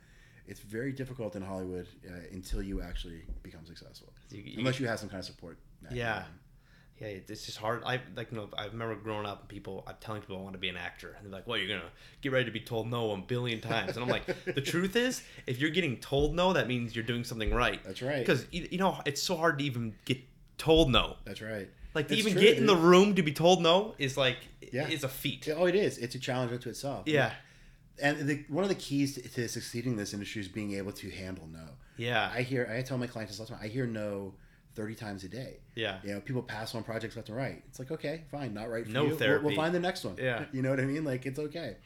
[0.47, 4.87] it's very difficult in Hollywood uh, until you actually become successful, You- you- unless you
[4.89, 5.59] have some kind of support.
[5.91, 6.25] Yeah.
[7.03, 7.19] Yeah.
[7.29, 7.83] It's just hard.
[7.85, 10.55] I like, you know, I remember growing up and people, I'm telling people I want
[10.55, 12.89] to be an actor, and they're like, "Well, you're gonna get ready to be told
[12.89, 16.53] no a billion times," and I'm like, the truth is, if you're getting told no,
[16.53, 17.83] that means you're doing something right.
[17.85, 18.21] That's right.
[18.21, 20.19] Because you know, it's so hard to even get
[20.59, 21.17] told no.
[21.25, 21.69] That's right.
[21.95, 24.39] Like to It's even true, get in the room to be told no is like
[24.73, 24.89] Yeah.
[24.89, 25.49] is a feat.
[25.55, 25.99] Oh, it is.
[25.99, 27.07] It's a challenge unto itself.
[27.07, 27.33] Yeah.
[28.01, 30.93] And the, one of the keys to, to succeeding in this industry is being able
[30.93, 31.67] to handle no.
[31.99, 32.31] Yeah.
[32.35, 34.33] I hear, I tell my clients this all the time, I hear no
[34.75, 35.59] 30 times a day.
[35.75, 35.99] yeah.
[36.03, 37.63] You know, people pass on projects left and right.
[37.69, 39.09] It's like, okay, fine, not right for No you.
[39.11, 39.47] We'll- therapy.
[39.47, 40.17] We'll, find the next one.
[40.19, 40.45] Yeah.
[40.53, 41.05] You know what I mean?
[41.05, 41.77] Like, it's okay.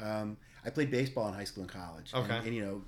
[0.00, 2.12] Um, I played baseball in high school and college.
[2.14, 2.34] Okay.
[2.36, 2.82] And, and, you know,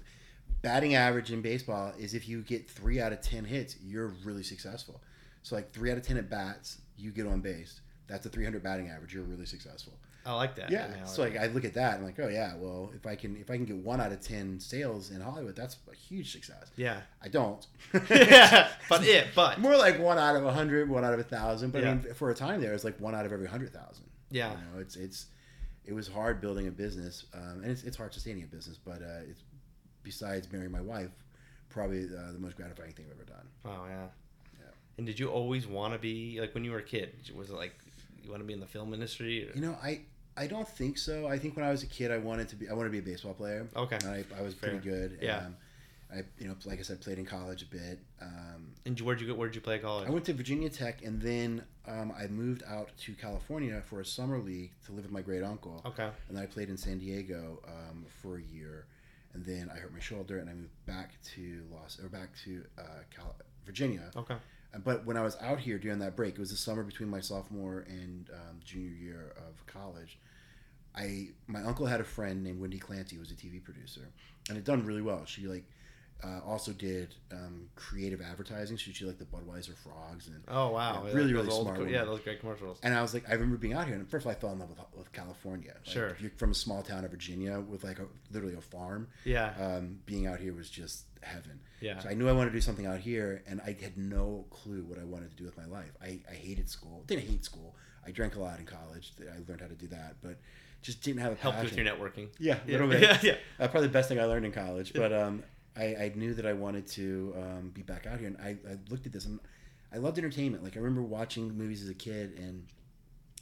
[0.62, 4.42] batting average in baseball is if you get three out of 10 hits, you're really
[4.42, 5.00] successful.
[5.42, 7.80] So, like, three out of 10 at bats, you get on base.
[8.06, 9.12] That's a 300 batting average.
[9.14, 9.94] You're really successful.
[10.24, 10.70] I like that.
[10.70, 10.86] Yeah.
[10.86, 11.06] analogy.
[11.10, 13.50] So like I look at that and like, oh yeah, well if I can if
[13.50, 16.70] I can get one out of ten sales in Hollywood, that's a huge success.
[16.76, 17.00] yeah.
[17.22, 17.66] I don't.
[18.10, 18.68] yeah.
[18.88, 19.28] But it.
[19.34, 21.72] But More like one out of a hundred, one out of a thousand.
[21.72, 24.04] But I mean, for a time there, it's like one out of every hundred thousand.
[24.30, 24.50] yeah.
[24.52, 25.26] You know, it's it's
[25.84, 28.78] it was hard building a business, um, and it's, it's hard sustaining a business.
[28.78, 29.42] But uh, it's
[30.04, 31.10] besides marrying my wife,
[31.68, 33.48] probably uh, the most gratifying thing I've ever done.
[33.64, 34.06] Oh yeah.
[34.60, 34.66] Yeah.
[34.98, 37.14] And did you always want to be like when you were a kid?
[37.34, 37.74] Was it like
[38.22, 39.48] you want to be in the film industry?
[39.48, 39.52] Or?
[39.54, 40.02] You know, I
[40.36, 41.26] I don't think so.
[41.26, 42.98] I think when I was a kid, I wanted to be I wanted to be
[42.98, 43.66] a baseball player.
[43.76, 43.96] Okay.
[43.96, 44.92] And I, I was pretty Fair.
[44.92, 45.18] good.
[45.20, 45.38] Yeah.
[45.38, 45.56] Um,
[46.14, 47.98] I you know like I said played in college a bit.
[48.20, 49.34] Um, And where'd you go?
[49.34, 50.08] Where'd you play college?
[50.08, 54.04] I went to Virginia Tech, and then um, I moved out to California for a
[54.04, 55.82] summer league to live with my great uncle.
[55.86, 56.08] Okay.
[56.28, 58.86] And then I played in San Diego um, for a year,
[59.34, 62.62] and then I hurt my shoulder, and I moved back to Los or back to
[62.78, 62.82] uh,
[63.14, 64.10] Cal- Virginia.
[64.16, 64.36] Okay.
[64.84, 67.20] But when I was out here during that break, it was the summer between my
[67.20, 70.18] sophomore and um, junior year of college.
[70.94, 74.08] I my uncle had a friend named Wendy Clancy who was a TV producer
[74.48, 75.24] and it done really well.
[75.24, 75.64] She like
[76.24, 78.76] uh, also did um, creative advertising.
[78.78, 81.04] So she did, like the Budweiser frogs and Oh wow!
[81.06, 82.78] Yeah, really, really smart co- yeah, those great commercials.
[82.82, 84.52] and I was like, I remember being out here, and first of all, I fell
[84.52, 85.72] in love with, with California.
[85.74, 86.06] Like, Sure.
[86.08, 89.08] if you're from a small town of Virginia with like a, literally a farm.
[89.24, 91.60] Yeah, Um, being out here was just heaven.
[91.80, 94.44] yeah, So I knew I wanted to do something out here, and I had no
[94.50, 95.92] clue what I wanted to do with my life.
[96.02, 97.04] I, I hated school.
[97.06, 97.76] Didn't hate school.
[98.06, 99.12] I drank a lot in college.
[99.20, 100.36] I learned how to do that, but
[100.82, 101.76] just didn't have a helped passion.
[101.76, 102.28] with your networking.
[102.40, 103.02] Yeah, a Yeah, little bit.
[103.02, 103.34] yeah, yeah.
[103.60, 104.92] Uh, probably the best thing I learned in college.
[104.92, 105.44] But um,
[105.76, 108.76] I, I knew that I wanted to um, be back out here, and I, I
[108.90, 109.40] looked at this, and
[109.92, 110.62] I loved entertainment.
[110.64, 112.66] Like I remember watching movies as a kid, and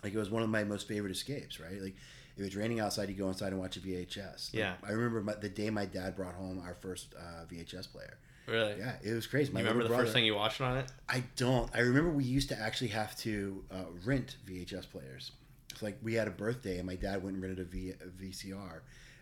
[0.03, 1.59] like it was one of my most favorite escapes.
[1.61, 1.95] Right, like
[2.37, 4.17] if it's raining outside, you go inside and watch a VHS.
[4.17, 4.75] Like, Yeah.
[4.83, 8.17] I remember my, the day my dad brought home our first uh, VHS player.
[8.47, 8.77] Really?
[8.79, 9.53] Yeah, it was crazy.
[9.53, 10.91] You remember the little first thing you watched on it?
[11.09, 11.69] I don't.
[11.75, 15.33] I remember we used to actually have to uh, rent VHS players.
[15.71, 18.07] It's like we had a birthday and my dad went and rented a, v- a
[18.23, 18.81] VCR,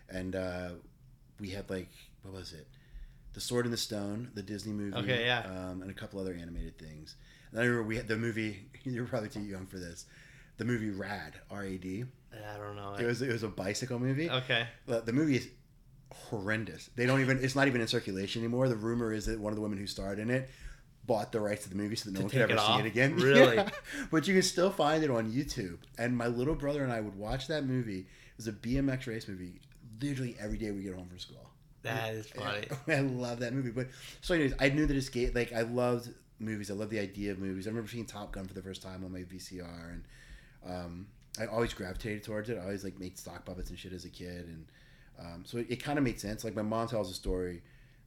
[0.09, 0.69] and uh,
[1.39, 1.89] we had like
[2.23, 2.67] what was it,
[3.33, 5.43] The Sword in the Stone, the Disney movie, Okay, yeah.
[5.45, 7.15] um, and a couple other animated things.
[7.51, 8.65] And I remember we had the movie.
[8.83, 10.05] You're probably too young for this.
[10.57, 12.05] The movie Rad, R A D.
[12.33, 12.95] I don't know.
[12.95, 14.29] It was it was a bicycle movie.
[14.29, 14.67] okay.
[14.87, 15.47] The, the movie is
[16.29, 16.89] horrendous.
[16.95, 17.43] They don't even.
[17.43, 18.67] It's not even in circulation anymore.
[18.67, 20.49] The rumor is that one of the women who starred in it
[21.05, 22.85] bought the rights to the movie so that no one could ever it see it
[22.85, 23.15] again.
[23.19, 23.55] Really?
[23.55, 23.69] Yeah.
[24.11, 25.77] But you can still find it on YouTube.
[25.97, 27.99] And my little brother and I would watch that movie.
[28.01, 29.59] It was a BMX race movie.
[30.01, 31.49] Literally every day we get home from school.
[31.83, 32.67] That is funny.
[32.87, 33.71] I love that movie.
[33.71, 33.87] But
[34.21, 35.33] so, anyways, I knew that escape.
[35.35, 36.69] Like I loved movies.
[36.71, 37.67] I love the idea of movies.
[37.67, 40.03] I remember seeing Top Gun for the first time on my VCR, and
[40.65, 41.07] um,
[41.39, 42.57] I always gravitated towards it.
[42.57, 44.65] I always like made stock puppets and shit as a kid, and
[45.19, 46.43] um, so it, it kind of made sense.
[46.43, 47.61] Like my mom tells a story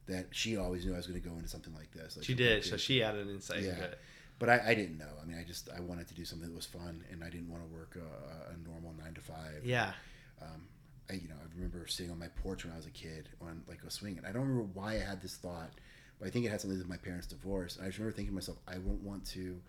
[0.07, 2.17] that she always knew I was going to go into something like this.
[2.17, 2.63] Like She did.
[2.65, 3.69] So she had an insight Yeah.
[3.69, 3.99] into it.
[4.39, 5.07] But I, I didn't know.
[5.21, 7.49] I mean, I just I wanted to do something that was fun, and I didn't
[7.49, 9.61] want to work a, a normal nine to five.
[9.63, 9.93] Yeah.
[10.41, 10.63] Um,
[11.13, 13.63] I, you know, I remember sitting on my porch when I was a kid on
[13.67, 15.71] like a swing, and I don't remember why I had this thought,
[16.19, 17.75] but I think it had something to do with my parents' divorce.
[17.77, 19.59] And I just remember thinking to myself, I won't want to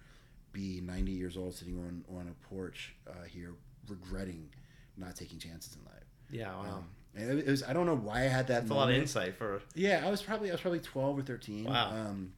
[0.53, 3.53] be 90 years old sitting on on a porch uh, here,
[3.89, 4.49] regretting
[4.97, 6.05] not taking chances in life.
[6.31, 6.49] Yeah.
[6.55, 6.77] Wow.
[6.79, 6.85] Um,
[7.17, 8.61] and it was I don't know why I had that.
[8.63, 9.61] That's a lot of insight for.
[9.75, 11.65] Yeah, I was probably I was probably 12 or 13.
[11.65, 11.91] Wow.
[11.91, 12.33] Um,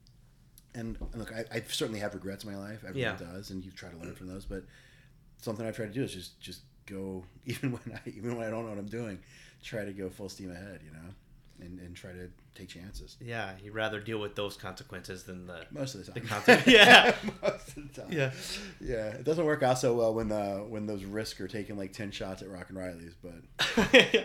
[0.75, 2.85] and and look, I, I've certainly had regrets in my life.
[2.87, 3.33] Everyone Yeah.
[3.33, 4.45] does, and you try to learn from those.
[4.45, 4.65] But
[5.41, 8.51] something I try to do is just just go even when I even when I
[8.51, 9.19] don't know what I'm doing,
[9.63, 10.81] try to go full steam ahead.
[10.85, 11.15] You know,
[11.67, 13.17] and and try to take chances.
[13.21, 15.67] Yeah, you'd rather deal with those consequences than the.
[15.71, 16.23] Most of the time.
[16.23, 17.15] The concept- yeah.
[17.43, 18.13] Most of the time.
[18.13, 18.31] Yeah.
[18.81, 19.09] Yeah.
[19.09, 22.11] It doesn't work out so well when uh when those risks are taking like ten
[22.11, 24.25] shots at Rock and Reilly's, but yeah,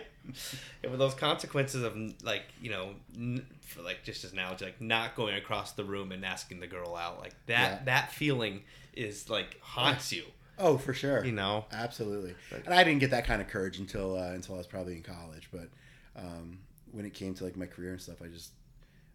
[0.84, 5.15] but those consequences of like you know, n- for like just as analogy, like not
[5.15, 7.71] going across the room and asking the girl out, like that.
[7.71, 7.86] Yeah.
[7.86, 8.62] That feeling
[8.93, 10.24] is like haunts you.
[10.62, 11.26] Oh for sure.
[11.26, 11.65] You know.
[11.71, 12.36] Absolutely.
[12.50, 14.95] But- and I didn't get that kind of courage until uh, until I was probably
[14.95, 15.50] in college.
[15.52, 15.69] But
[16.15, 16.60] um,
[16.91, 18.52] when it came to like my career and stuff, I just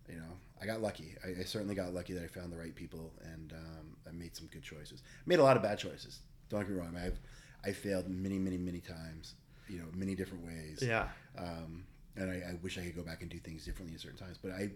[0.09, 1.15] you know I got lucky.
[1.25, 4.37] I, I certainly got lucky that I found the right people and um, I made
[4.37, 5.03] some good choices.
[5.27, 6.21] made a lot of bad choices.
[6.49, 6.97] Don't get me wrong.
[6.97, 7.19] I've
[7.65, 9.35] I failed many many many times.
[9.69, 10.79] You know, many different ways.
[10.81, 11.09] Yeah.
[11.37, 11.85] Um,
[12.17, 14.39] and I, I wish I could go back and do things differently at certain times.
[14.41, 14.71] But I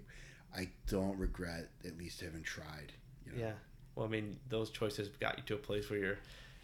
[0.55, 2.93] I don't regret at least having tried.
[3.25, 3.39] You know?
[3.39, 3.53] Yeah.
[3.95, 6.19] Well, I mean, those choices got you to a place where you're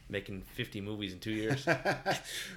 [0.09, 1.67] making 50 movies in two years.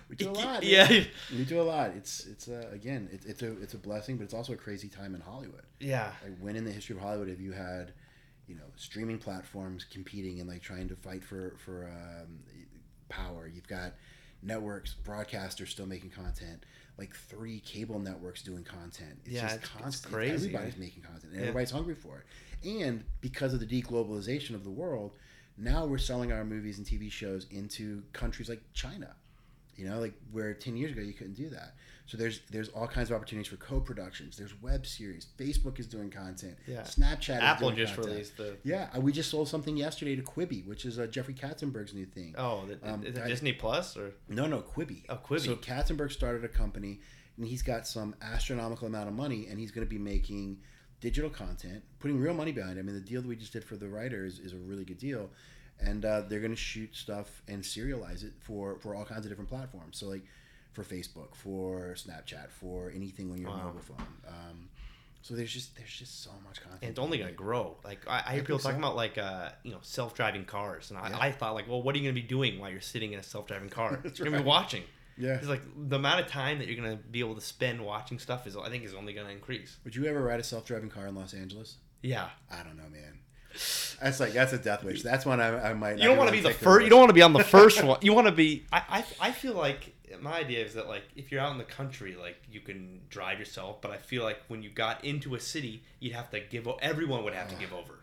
[0.10, 0.64] we do a lot.
[0.64, 0.88] Yeah.
[0.90, 1.08] man.
[1.36, 1.92] we do a lot.
[1.96, 4.88] It's it's uh, again, it, it's a it's a blessing, but it's also a crazy
[4.88, 5.64] time in Hollywood.
[5.80, 6.12] Yeah.
[6.24, 7.94] Like when in the history of Hollywood have you had,
[8.48, 12.40] you know, streaming platforms competing and like trying to fight for for um,
[13.10, 13.48] power?
[13.54, 13.94] You've got
[14.42, 16.66] networks, broadcasters still making content.
[16.98, 19.20] Like three cable networks doing content.
[19.26, 20.14] It's Yeah, just it's- it's constant.
[20.14, 20.34] crazy.
[20.48, 21.42] Everybody's making content, and Yeah.
[21.44, 22.26] everybody's hungry for it.
[22.68, 25.16] And because of the deglobalization of the world,
[25.60, 29.16] now we're selling our movies and TV shows into countries like China.
[29.76, 31.76] You know, like where ten years ago you couldn't do that.
[32.06, 34.36] So there's there's all kinds of opportunities for co-productions.
[34.36, 35.28] There's web series.
[35.38, 36.58] Facebook is doing content.
[36.68, 36.82] Yeah.
[36.82, 37.38] Snapchat.
[37.38, 38.14] is Apple doing just content.
[38.14, 38.58] released the.
[38.64, 42.06] Yeah, uh, we just sold something yesterday to Quibi, which is uh, Jeffrey Katzenberg's new
[42.06, 42.36] thing.
[42.38, 44.12] Oh, the, Um, is it I- Disney Plus or?
[44.28, 45.04] No, no, Quibi.
[45.08, 45.46] Oh, Quibi.
[45.46, 47.00] So Katzenberg started a company,
[47.38, 50.58] and he's got some astronomical amount of money, and he's going to be making
[51.02, 52.80] digital content, putting real money behind it.
[52.80, 54.98] I mean, the deal that we just did for the writers is a really good
[54.98, 55.30] deal,
[55.80, 59.30] and uh, they're going to shoot stuff and serialize it for for all kinds of
[59.32, 59.98] different platforms.
[59.98, 60.24] So like
[60.74, 63.66] for Facebook, for Snapchat, for anything on your Wow.
[63.68, 64.08] mobile phone.
[64.28, 64.70] Um,
[65.22, 66.80] so there's just there's just so much content.
[66.84, 67.76] And it's only gonna grow.
[67.84, 68.70] Like I, I hear people so.
[68.70, 71.18] talking about like uh you know self driving cars, and I, Yeah.
[71.20, 73.24] I thought like, well, what are you gonna be doing while you're sitting in a
[73.24, 74.00] self driving car?
[74.16, 74.84] You're gonna be watching.
[75.20, 75.36] Yeah.
[75.36, 78.48] It's like the amount of time that you're gonna be able to spend watching stuff
[78.48, 79.78] is I think is only gonna increase.
[79.84, 81.78] Would you ever ride a self-driving car in Los Angeles?
[82.02, 82.30] Yeah.
[82.50, 83.20] I don't know, man.
[84.02, 85.02] That's like that's a death wish.
[85.04, 85.98] That's one I, I might.
[85.98, 86.84] You don't want to be the first.
[86.84, 88.00] You don't want to be on the first one.
[88.04, 88.66] You want to be.
[88.72, 91.64] I, I I feel like my idea is that like if you're out in the
[91.64, 93.82] country, like you can drive yourself.
[93.82, 96.68] But I feel like when you got into a city, you'd have to give.
[96.82, 97.99] Everyone would have to give over.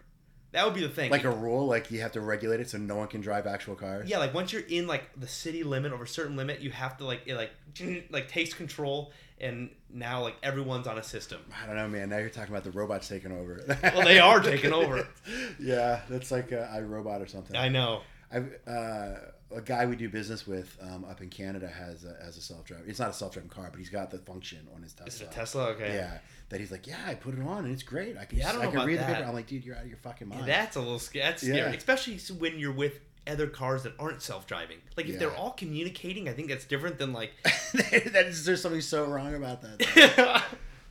[0.57, 1.11] That would be the thing.
[1.11, 3.75] like a rule, like you have to regulate it so no one can drive actual
[3.75, 4.09] cars.
[4.09, 6.97] yeah, like once you're in like the city limit or a certain limit, you have
[6.97, 7.51] to like it like
[8.11, 9.13] like takes control.
[9.39, 11.43] And now like everyone's on a system.
[11.63, 12.09] I don't know, man.
[12.09, 13.67] Now you're talking about the robots taking over.
[13.83, 15.07] Well, they are taking over.
[15.61, 17.55] yeah, that's like uh, Robot or something.
[17.55, 18.01] I know.
[18.33, 19.15] I've, uh,
[19.55, 22.65] a guy we do business with um, up in Canada has a, has a self
[22.65, 22.89] driving.
[22.89, 25.07] It's not a self driving car, but he's got the function on his Tesla.
[25.09, 25.65] Is it a Tesla?
[25.71, 25.95] Okay.
[25.95, 28.17] Yeah, that he's like, yeah, I put it on and it's great.
[28.17, 29.17] I can, Yeah, I don't know can read the that.
[29.17, 29.29] paper.
[29.29, 30.47] I'm like, dude, you're out of your fucking mind.
[30.47, 31.25] That's a little scary.
[31.27, 31.67] That's Yeah.
[31.69, 34.79] especially when you're with other cars that aren't self-driving.
[34.97, 35.19] Like if Yeah.
[35.19, 37.33] they're all communicating, I think that's different than like.
[37.75, 40.45] that is, there's something so wrong about that.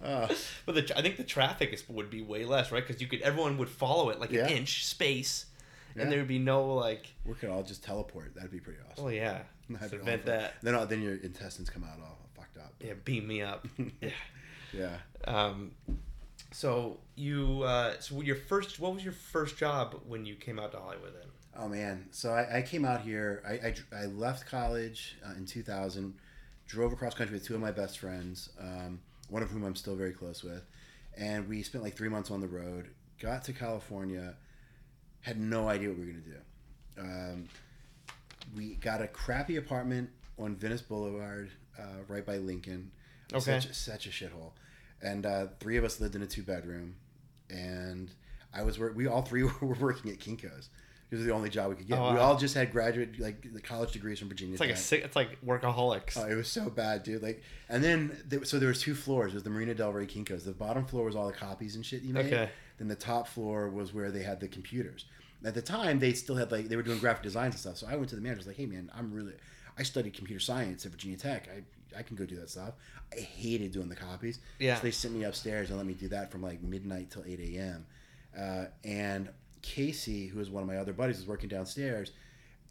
[0.03, 0.27] Oh,
[0.65, 2.85] but the, I think the traffic is, would be way less, right?
[2.85, 4.45] Because you could everyone would follow it like Yeah.
[4.47, 5.45] an inch space,
[5.95, 6.03] Yeah.
[6.03, 7.07] and there would be no like.
[7.25, 8.35] we could all just teleport.
[8.35, 9.05] That'd be pretty awesome.
[9.05, 10.53] Oh yeah, That'd prevent that.
[10.61, 12.73] Then, all- then your intestines come out all fucked up.
[12.79, 13.65] Yeah, beam me up.
[14.01, 14.09] yeah.
[14.73, 14.97] Yeah.
[15.25, 15.71] Um,
[16.51, 20.71] so you, uh, so your first, what was your first job when you came out
[20.73, 21.13] to Hollywood?
[21.13, 21.29] Then.
[21.57, 23.41] Oh man, so I, I came out here.
[23.47, 26.13] I, I, I left college uh, in 2000,
[26.67, 29.95] drove across country with two of my best friends, um, one of whom I'm still
[29.95, 30.65] very close with,
[31.17, 32.89] and we spent like three months on the road.
[33.21, 34.35] Got to California,
[35.25, 37.01] had no idea what we were gonna do.
[37.01, 37.49] Um,
[38.55, 42.91] we got a crappy apartment on Venice Boulevard, uh, right by Lincoln.
[43.33, 43.59] Okay.
[43.59, 44.51] Such, such a shithole.
[45.01, 46.95] And uh, three of us lived in a two bedroom,
[47.49, 48.11] and
[48.53, 48.95] I was work.
[48.95, 50.69] We all three were working at Kinkos.
[51.11, 51.97] It was the only job we could get.
[51.97, 54.53] Oh, We all just had graduate like the college degrees from Virginia.
[54.53, 55.03] It's like a sick.
[55.03, 56.17] It's like workaholics.
[56.17, 57.23] Oh, it was so bad, dude.
[57.23, 59.31] Like, and then there, so there was two floors.
[59.31, 60.45] It was the Marina Del Rey Kinkos.
[60.45, 62.27] The bottom floor was all the copies and shit you made.
[62.27, 62.49] Okay.
[62.77, 65.05] Then the top floor was where they had the computers.
[65.45, 67.77] At the time, they still had like they were doing graphic designs and stuff.
[67.77, 68.39] So I went to the manager.
[68.39, 69.33] I was like, "Hey, man, I'm really
[69.77, 71.47] I studied computer science at Virginia Tech.
[71.49, 72.73] I I can go do that stuff.
[73.15, 74.39] I hated doing the copies.
[74.59, 74.75] Yeah.
[74.75, 77.39] So they sent me upstairs and let me do that from like midnight till eight
[77.39, 77.85] a.m.
[78.37, 79.29] Uh, and
[79.61, 82.11] Casey, who was one of my other buddies, was working downstairs,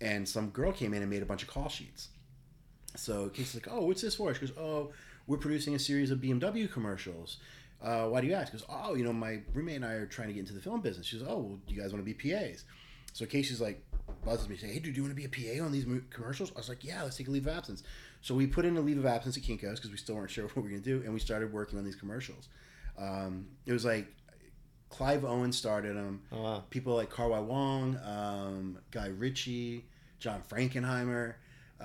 [0.00, 2.08] and some girl came in and made a bunch of call sheets.
[2.96, 4.92] So Casey's like, "Oh, what's this for?" She goes, "Oh,
[5.26, 7.38] we're producing a series of BMW commercials.
[7.85, 10.29] Uh, why do you ask?" Because "Oh, you know, my roommate and I are trying
[10.29, 12.14] to get into the film business." She goes, "Oh, well, do you guys want to
[12.14, 12.64] be PAs?"
[13.12, 13.85] So Casey's like,
[14.25, 16.51] buzzes me, saying, "Hey, dude, do you want to be a PA on these commercials?"
[16.53, 17.83] I was like, "Yeah, let's take a leave of absence."
[18.23, 20.44] So we put in a leave of absence at Kinkos because we still weren't sure
[20.47, 22.49] what we were gonna do, and we started working on these commercials.
[22.99, 24.07] Um, it was like
[24.88, 26.64] Clive Owen started them Oh wow.
[26.70, 29.85] people like Kar-wai Wong, um, Guy Ritchie,
[30.20, 31.35] John Frankenheimer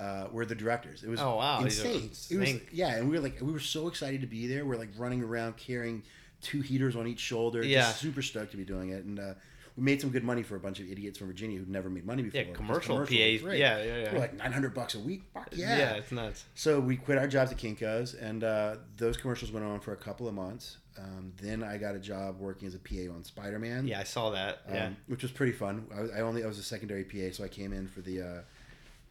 [0.00, 1.02] uh, were the directors.
[1.04, 1.60] It was Oh, wow.
[1.62, 2.10] Insane.
[2.30, 4.64] It was yeah, and we were like we were so excited to be there.
[4.64, 6.02] We're like running around carrying
[6.40, 7.62] two heaters on each shoulder.
[7.62, 7.80] Yeah.
[7.82, 9.34] just super stoked to be doing it, and uh,
[9.76, 12.06] we made some good money for a bunch of idiots from Virginia who'd never made
[12.06, 12.40] money before.
[12.40, 13.42] Yeah, commercial PAs.
[13.42, 13.58] great.
[13.60, 14.12] Yeah, yeah, yeah.
[14.14, 15.24] We're like nine hundred bucks a week.
[15.34, 15.78] Fuck yeah.
[15.78, 15.90] yeah.
[15.94, 16.44] it's nuts.
[16.54, 19.96] So we quit our jobs at Kinkos, and uh, those commercials went on for a
[19.96, 20.78] couple of months.
[20.98, 24.04] Um, then I got a job working as a PA on Spider Man Yeah, I
[24.04, 24.62] saw that.
[24.68, 24.90] um, Yeah.
[25.06, 25.86] which was pretty fun.
[25.96, 28.20] I, was, I only I was a secondary PA, so I came in for the
[28.20, 28.40] uh,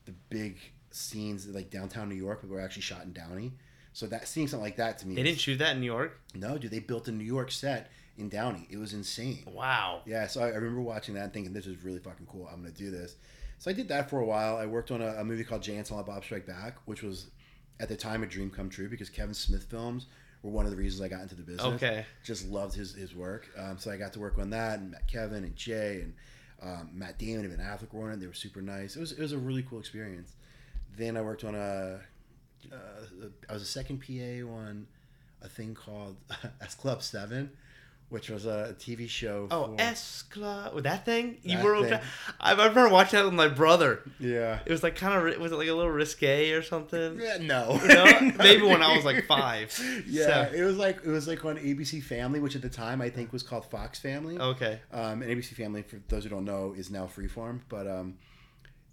[0.06, 0.58] the big
[0.92, 3.54] scenes like downtown New York, but were actually shot in Downey.
[3.94, 6.20] So that seeing something like that to me, They didn't shoot that in New York.
[6.36, 6.72] no, dude.
[6.72, 8.68] They built a New York set in Downey.
[8.70, 9.44] It was insane.
[9.48, 10.02] Wow.
[10.06, 12.48] Yeah, so I, I remember watching that and thinking this is really fucking cool.
[12.52, 13.16] I'm gonna do this.
[13.58, 14.56] So I did that for a while.
[14.58, 17.28] I worked on a, a movie called Jay and Silent Bob Strike Back, which was
[17.80, 20.06] at the time a dream come true because Kevin Smith films
[20.44, 22.06] were one of the reasons I got into the business Okay.
[22.24, 23.50] just loved his his work.
[23.58, 26.14] Um, so I got to work on that and met Kevin and Jay and
[26.62, 28.20] um, Matt Damon and Ben Affleck were on it.
[28.22, 28.96] They were super nice.
[28.96, 30.36] It was it was a really cool experience.
[30.98, 32.00] Then I worked on a,
[32.72, 32.76] uh,
[33.50, 34.88] I was a second PA on
[35.42, 36.18] a thing called
[36.62, 37.52] S Club Seven,
[38.10, 39.48] which was a TV show.
[39.52, 40.74] Oh, S Club.
[40.76, 41.38] With that thing?
[41.44, 41.94] You were thing.
[41.94, 42.04] okay.
[42.40, 44.02] I I remember watching that with my brother.
[44.20, 44.60] yeah.
[44.66, 47.20] It was like kind of was it like a little risque or something?
[47.20, 47.80] Yeah, no.
[47.82, 48.32] You know?
[48.38, 49.72] Maybe when I was like five.
[50.06, 53.02] Yeah, So- it was like it was like on ABC Family, which at the time
[53.02, 54.38] I think was called Fox Family.
[54.38, 54.82] Okay.
[54.92, 57.62] Um, and ABC Family, for those who don't know, is now Freeform.
[57.70, 58.16] But um,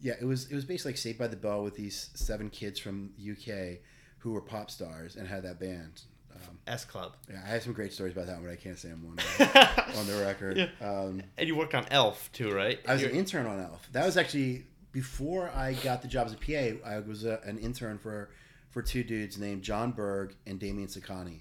[0.00, 2.78] yeah, it was it was basically like Saved by the Bell with these seven kids
[2.78, 3.78] from UK
[4.18, 6.02] who were pop stars and had that band.
[6.34, 7.16] Um, S Club.
[7.30, 9.46] yeah, I have some great stories about that one, but I can't say them on,
[9.46, 10.58] uh, on the record.
[10.58, 10.68] Yeah.
[10.86, 12.78] Um, And you worked on Elf too, right?
[12.86, 13.88] I was You're- an intern on Elf.
[13.92, 16.86] That was actually before I got the job as a PA.
[16.88, 18.30] I was a, an intern for
[18.70, 21.40] for two dudes named Jon Berg and Damien Saccani,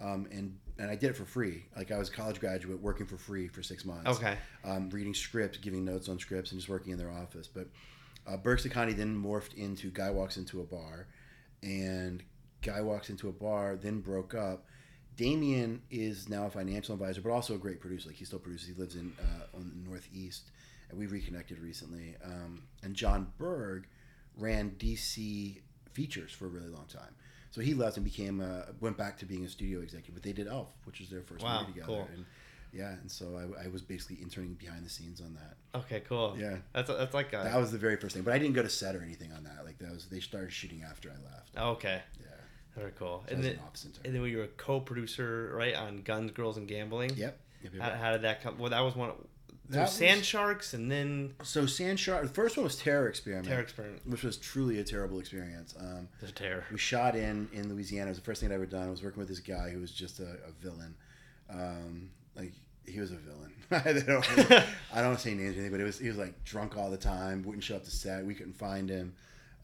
[0.00, 1.64] um, and and I did it for free.
[1.76, 4.08] Like I was a college graduate working for free for six months.
[4.10, 4.36] Okay.
[4.64, 7.48] Um, reading scripts, giving notes on scripts, and just working in their office.
[7.48, 7.66] But
[8.26, 11.06] uh, Berg Saccani then morphed into Guy walks into a bar,
[11.62, 12.22] and
[12.62, 14.66] Guy walks into a bar, then broke up.
[15.16, 18.08] Damien is now a financial advisor, but also a great producer.
[18.08, 18.68] Like he still produces.
[18.68, 20.50] He lives in uh, on the Northeast,
[20.90, 22.16] and we reconnected recently.
[22.24, 23.86] Um, and Jon Berg
[24.36, 25.60] ran DC
[25.92, 27.14] features for a really long time.
[27.50, 30.14] So he left and became uh, went back to being a studio executive.
[30.14, 31.86] But they did Elf, which was their first Wow, movie together.
[31.86, 32.08] cool.
[32.14, 32.26] And
[32.76, 35.56] yeah, and so I, I was basically interning behind the scenes on that.
[35.80, 36.36] Okay, cool.
[36.38, 36.56] Yeah.
[36.72, 38.22] That's that's like a, That was the very first thing.
[38.24, 39.64] But I didn't go to set or anything on that.
[39.64, 41.56] Like that was they started shooting after I left.
[41.76, 42.02] okay.
[42.20, 42.26] Yeah,
[42.76, 43.24] Very cool.
[43.28, 46.66] so and then an and then we were a co-producer, right, on Guns, Girls, and
[46.68, 47.10] Gambling.
[47.16, 47.38] Yep.
[47.62, 48.58] yep, yep, How, how did that come?
[48.58, 49.10] Well, that was one.
[49.68, 52.22] There That was Sand Sharks, and then So Sand Shark.
[52.22, 54.06] The first one was Terror Experiment, Terror Experiment.
[54.06, 55.74] which was truly a terrible experience.
[55.78, 56.64] Um, There's terror.
[56.70, 58.06] we shot in in Louisiana.
[58.06, 58.86] It was the first thing I'd ever done.
[58.86, 60.94] I was working with this guy who was just a, a villain.
[61.50, 62.52] Um, like
[62.86, 63.52] he was a villain.
[63.70, 64.40] I don't,
[64.92, 66.76] I don't want to say names or anything, but it was he was like drunk
[66.76, 67.42] all the time.
[67.42, 68.24] Wouldn't show up to set.
[68.24, 69.14] We couldn't find him.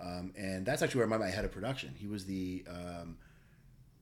[0.00, 1.94] Um, and that's actually where met my head of production.
[1.96, 3.16] He was the um,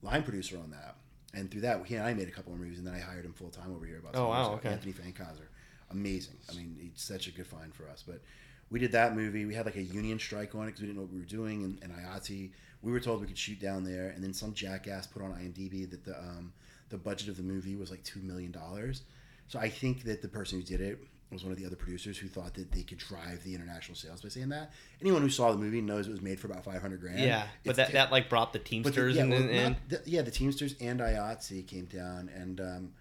[0.01, 0.95] line producer on that.
[1.33, 3.23] And through that, he and I made a couple of movies, and then I hired
[3.23, 3.99] him full time over here.
[3.99, 4.69] About Oh, wow, okay.
[4.69, 5.47] Anthony Fankhauser,
[5.91, 6.35] amazing.
[6.49, 8.03] I mean, he's such a good find for us.
[8.05, 8.21] But
[8.69, 9.45] we did that movie.
[9.45, 11.25] We had like a union strike on it because we didn't know what we were
[11.25, 11.63] doing.
[11.63, 15.07] And, and IATSE, we were told we could shoot down there, and then some jackass
[15.07, 16.51] put on IMDb that the um,
[16.91, 19.01] the budget of the movie was like two million dollars.
[19.47, 20.99] So I think that the person who did it
[21.31, 24.21] was one of the other producers who thought that they could drive the international sales
[24.21, 24.71] by saying that.
[25.01, 27.19] Anyone who saw the movie knows it was made for about five hundred grand.
[27.21, 29.49] Yeah, but It's that, that like brought the but the- Teamsters yeah, and, well, and,
[29.49, 32.91] and not the, yeah, the Teamsters and IATSE came down, and um,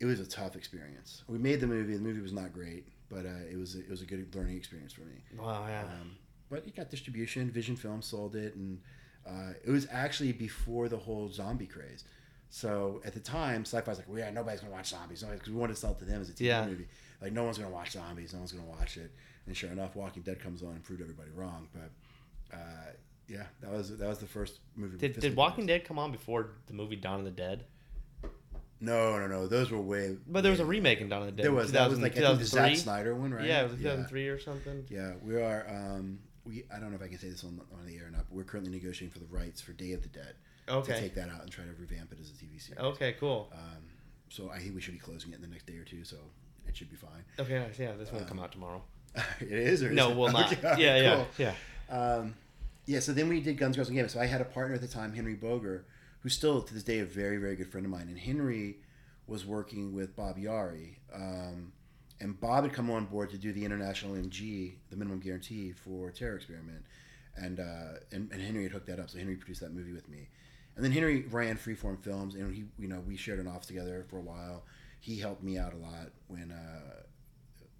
[0.00, 1.22] it was a tough experience.
[1.28, 1.94] We made the movie.
[1.94, 4.56] The movie was not great, but uh, it was a, it was a good learning
[4.56, 5.16] experience for me.
[5.38, 5.82] wow, yeah.
[5.82, 6.16] Um,
[6.50, 7.50] but it got distribution.
[7.50, 8.80] Vision Film sold it, and
[9.26, 12.04] uh, it was actually before the whole zombie craze.
[12.54, 15.72] So at the time, Sci-Fi's like, well, yeah, nobody's gonna watch zombies because we wanted
[15.72, 16.66] to sell it to them as a TV Yeah.
[16.66, 16.86] movie.
[17.22, 18.34] Like, no one's gonna watch zombies.
[18.34, 19.10] No one's gonna watch it.
[19.46, 21.66] And sure enough, Walking Dead comes on and proved everybody wrong.
[21.72, 21.90] But
[22.54, 22.58] uh,
[23.26, 24.98] yeah, that was that was the first movie.
[24.98, 27.64] did, did Walking Dead come on before the movie Dawn of the Dead?
[28.80, 29.46] No, no, no.
[29.46, 30.18] Those were way.
[30.26, 31.44] But there was a remake in Dawn of the Dead.
[31.46, 33.46] There was that was like I the Zack Snyder one, right?
[33.46, 34.84] Yeah, it was 2003 or something.
[34.90, 35.66] Yeah, we are.
[35.70, 38.10] Um, we I don't know if I can say this on, on the air or
[38.10, 40.34] not, but we're currently negotiating for the rights for Day of the Dead
[40.66, 41.00] to Okay.
[41.00, 42.78] take that out and try to revamp it as a TV series.
[42.80, 43.50] Okay, cool.
[43.52, 43.82] Um,
[44.28, 46.16] so I think we should be closing it in the next day or two, so
[46.66, 47.24] it should be fine.
[47.38, 47.78] Okay, nice.
[47.78, 48.82] Yeah, this won't um, come out tomorrow.
[49.40, 50.16] it is, or is No, it?
[50.16, 50.52] will not.
[50.52, 51.26] Okay, all right, yeah, yeah, cool.
[51.38, 51.54] yeah.
[51.90, 52.34] Um,
[52.86, 54.12] yeah, so then we did Guns, Girls, and Games.
[54.12, 55.84] So I had a partner at the time, Henry Boger,
[56.20, 58.08] who's still to this day a very, very good friend of mine.
[58.08, 58.78] And Henry
[59.26, 60.96] was working with Bob Yari.
[61.14, 61.72] Um,
[62.20, 66.10] and Bob had come on board to do the international MG, the minimum guarantee for
[66.10, 66.84] Terror Experiment.
[67.36, 69.10] And, uh, and, and Henry had hooked that up.
[69.10, 70.28] So Henry produced that movie with me.
[70.76, 74.06] And then Henry ran Freeform Films, and he, you know, we shared an office together
[74.08, 74.64] for a while.
[75.00, 77.02] He helped me out a lot when, uh,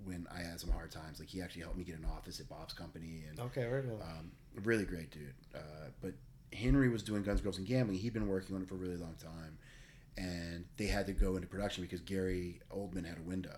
[0.04, 1.18] when I had some hard times.
[1.18, 4.32] Like he actually helped me get an office at Bob's company, and Okay, very um,
[4.62, 5.34] really great dude.
[5.54, 6.12] Uh, but
[6.52, 7.98] Henry was doing Guns, Girls, and Gambling.
[7.98, 9.56] He'd been working on it for a really long time,
[10.18, 13.56] and they had to go into production because Gary Oldman had a window,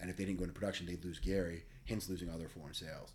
[0.00, 2.72] and if they didn't go into production, they'd lose Gary, hence losing all their foreign
[2.74, 3.12] sales.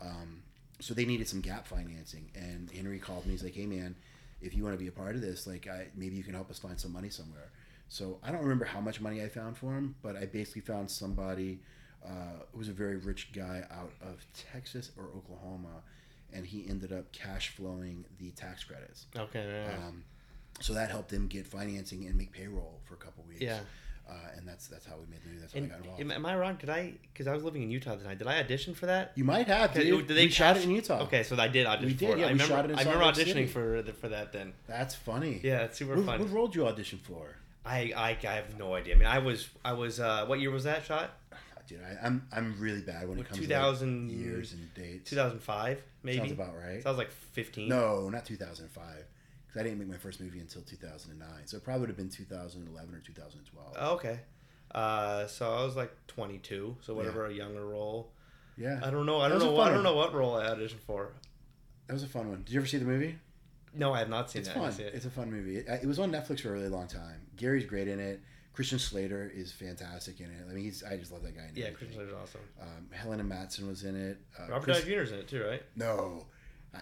[0.00, 0.42] Um,
[0.80, 3.32] so they needed some gap financing, and Henry called me.
[3.32, 3.96] He's like, "Hey man,
[4.40, 6.50] if you want to be a part of this, like, I, maybe you can help
[6.50, 7.50] us find some money somewhere."
[7.88, 10.90] So I don't remember how much money I found for him, but I basically found
[10.90, 11.60] somebody
[12.04, 15.82] uh, who was a very rich guy out of Texas or Oklahoma,
[16.32, 19.06] and he ended up cash flowing the tax credits.
[19.16, 19.86] okay, yeah.
[19.86, 20.04] Um,
[20.60, 23.40] so that helped him get financing and make payroll for a couple weeks.
[23.40, 23.60] Yeah.
[24.08, 25.40] Uh, and that's that's how we made the movie.
[25.40, 26.00] That's how And I got involved.
[26.00, 26.56] am, am I wrong?
[26.58, 26.94] Did I?
[27.12, 28.16] Because I was living in Utah tonight.
[28.18, 29.12] Did I audition for that?
[29.16, 29.74] you might have.
[29.74, 31.00] Did, they we shot it in Utah.
[31.02, 32.20] Okay, so I did audition We did, for it.
[32.20, 33.46] yeah, I we remember, shot it in I remember auditioning City.
[33.46, 34.54] for the, for that then.
[34.66, 35.40] That's funny.
[35.42, 36.20] Yeah, it's super What, fun.
[36.20, 37.36] what role did you audition for?
[37.66, 38.94] I, I I have no idea.
[38.94, 41.10] I mean, I was I was uh, what year was that shot?
[41.66, 45.10] Dude, I, I'm I'm really bad when it comes 2000 to like years and dates.
[45.10, 46.16] 2005 maybe.
[46.16, 46.82] Sounds about right.
[46.82, 47.68] So I was like 15.
[47.68, 49.04] No, not 2005.
[49.48, 51.28] Because I didn't make my first movie until 2009.
[51.46, 53.76] So it probably would have been 2011 or 2012.
[53.78, 54.20] Oh, okay.
[54.74, 56.76] Uh, so I was like 22.
[56.82, 58.12] So whatever a younger role.
[58.56, 58.80] yeah.
[58.82, 59.20] I don't know.
[59.20, 59.56] I don't know.
[59.56, 61.12] fun I don't know what role I auditioned for.
[61.86, 62.42] That was a fun one.
[62.44, 63.18] Did you ever see the movie?
[63.74, 64.58] No, I have not seen It's that.
[64.58, 64.86] Fun.
[64.86, 64.92] it.
[64.94, 65.56] It's a fun movie.
[65.58, 67.20] It, it was on Netflix for a really long time.
[67.36, 68.20] Gary's great in it.
[68.52, 70.46] Christian Slater is fantastic in it.
[70.50, 71.44] I mean, he's I just love that guy.
[71.44, 71.76] In yeah, everything.
[71.76, 72.40] Christian Slater's awesome.
[72.60, 74.18] Um, Helena Mattsson was in it.
[74.38, 75.62] Uh, Robert Chris, Downey Jr.'s in it too, right?
[75.76, 76.26] No,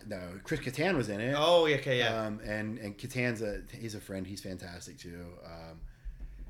[0.07, 0.21] no.
[0.45, 1.35] Chris Kattan was in it.
[1.37, 2.23] Oh, yeah, okay, yeah.
[2.23, 4.27] Um, and and Kattan's a he's a friend.
[4.27, 5.25] He's fantastic too.
[5.45, 5.81] Um,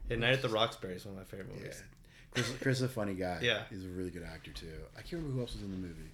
[0.09, 1.63] yeah Night at the Roxbury is one of my favorite yeah.
[1.63, 1.83] movies.
[2.33, 3.39] Chris, Chris is a funny guy.
[3.43, 3.63] Yeah.
[3.71, 4.67] he's a really good actor too.
[4.95, 6.11] I can't remember who else was in the movie.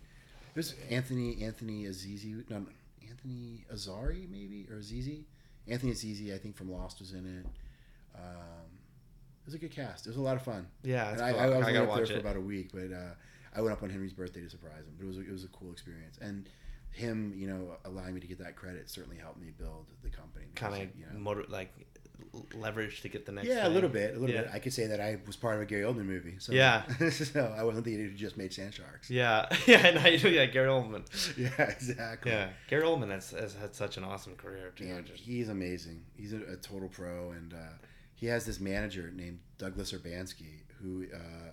[0.54, 2.48] It was Anthony Anthony Azizi.
[2.48, 2.66] No,
[3.08, 5.24] Anthony Azari maybe or Azizi.
[5.68, 7.46] Anthony Azizi, I think from Lost was in it.
[8.14, 8.68] Um,
[9.42, 10.06] it was a good cast.
[10.06, 10.66] It was a lot of fun.
[10.82, 11.44] Yeah, And that's I.
[11.44, 13.14] I, was I up there watch for about a week, but uh,
[13.56, 14.94] I went up on Henry's birthday to surprise him.
[14.98, 16.48] But it was a, it was a cool experience, and
[16.92, 20.46] him, you know, allowing me to get that credit certainly helped me build the company.
[20.54, 21.72] Kind of you know, motor like
[22.54, 23.48] leverage to get the next.
[23.48, 24.42] Yeah, a little bit, a little Yeah.
[24.42, 24.50] bit.
[24.54, 26.36] I could say that I was part of a Gary Oldman movie.
[26.38, 26.82] So, Yeah.
[27.10, 29.10] so I wasn't the idiot who just made Sand Sharks.
[29.10, 31.04] Yeah, yeah, and I, yeah, Gary Oldman.
[31.36, 32.30] Yeah, exactly.
[32.30, 34.84] Yeah, Gary Oldman has, has had such an awesome career too.
[34.86, 36.04] Yeah, Just- he's amazing.
[36.16, 37.56] He's a, a total pro, and uh,
[38.14, 41.50] he has this manager named Douglas Urbanski, who uh,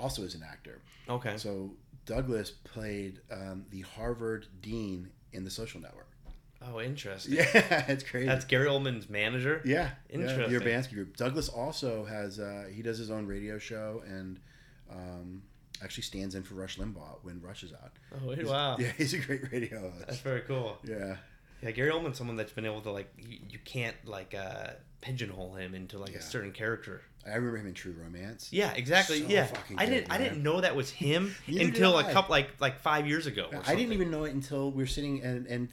[0.00, 0.80] also is an actor.
[1.08, 1.36] okay.
[1.36, 1.70] So
[2.06, 6.08] Douglas played um, the Harvard dean in The Social Network.
[6.64, 7.34] Oh, interesting.
[7.34, 7.44] Yeah,
[7.88, 8.26] it's crazy.
[8.26, 9.60] That's Gary Oldman's manager.
[9.64, 10.42] yeah, Interesting.
[10.52, 11.16] Yeah, the Urbanski group.
[11.16, 14.38] Douglas also has uh, he does his own radio show and
[14.90, 15.42] um,
[15.82, 17.92] actually stands in for Rush Limbaugh when Rush is out.
[18.14, 18.76] Oh, He's- wow.
[18.80, 20.06] Yeah, he's a great radio host.
[20.06, 20.78] That's very cool.
[20.84, 21.16] Yeah,
[21.62, 25.54] Yeah, Gary Oldman's someone that's been able to like you, you can't like uh pigeonhole
[25.54, 26.18] him into like Yeah.
[26.18, 27.02] a certain character.
[27.24, 28.48] I remember him in True Romance.
[28.50, 29.20] Yeah, exactly.
[29.20, 32.80] So yeah, I didn't I didn't know that was him until a couple like like
[32.80, 33.48] five years ago.
[33.52, 35.68] or I didn't even know it until we were sitting and and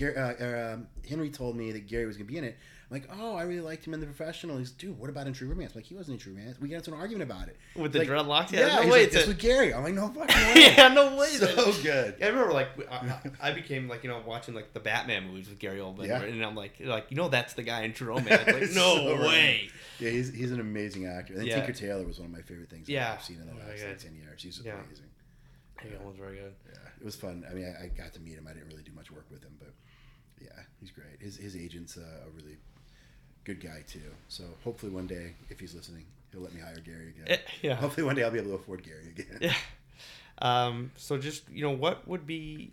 [0.00, 2.56] Gary, uh, um, Henry told me that Gary was gonna be in it.
[2.90, 4.58] I'm like, oh, I really liked him in the professional.
[4.58, 5.72] He's, dude, what about in True Romance?
[5.74, 6.58] I'm like, he wasn't in True Romance.
[6.60, 7.56] We got into an argument about it.
[7.76, 8.50] with the Like, dreadlocks.
[8.50, 9.02] Yeah, Yeah, no he's way.
[9.02, 9.72] like, this a- was Gary.
[9.72, 10.74] I'm like, no fucking way.
[10.76, 11.28] yeah, no way.
[11.28, 12.16] so good.
[12.20, 15.60] I remember like I, I became like you know watching like the Batman movies with
[15.60, 16.20] Gary Oldman, Yeah.
[16.22, 18.44] and I'm like like you know that's the guy in True Romance.
[18.46, 19.20] Like no So right.
[19.28, 19.68] way.
[20.00, 21.34] Yeah, he's, he's an amazing actor.
[21.34, 21.56] And then Yeah.
[21.56, 23.12] Tinker Tailor was one of my favorite things that Yeah.
[23.12, 24.42] I've seen in the Oh, last like, 10 years.
[24.42, 24.80] He's Yeah.
[24.84, 25.04] amazing.
[25.80, 26.54] Gary Oldman's very good.
[26.66, 27.44] Yeah, it was fun.
[27.48, 28.46] I mean, I, I got to meet him.
[28.48, 29.68] I didn't really do much work with him, but
[30.40, 31.20] yeah, he's great.
[31.20, 32.56] His, his agent's uh, a really
[33.44, 34.00] good guy, too.
[34.28, 37.24] So hopefully one day, if he's listening, he'll let me hire Gary again.
[37.28, 37.74] Eh, yeah.
[37.74, 39.38] Hopefully one day I'll be able to afford Gary again.
[39.40, 39.54] Yeah.
[40.42, 42.72] Um, so just you know, what would be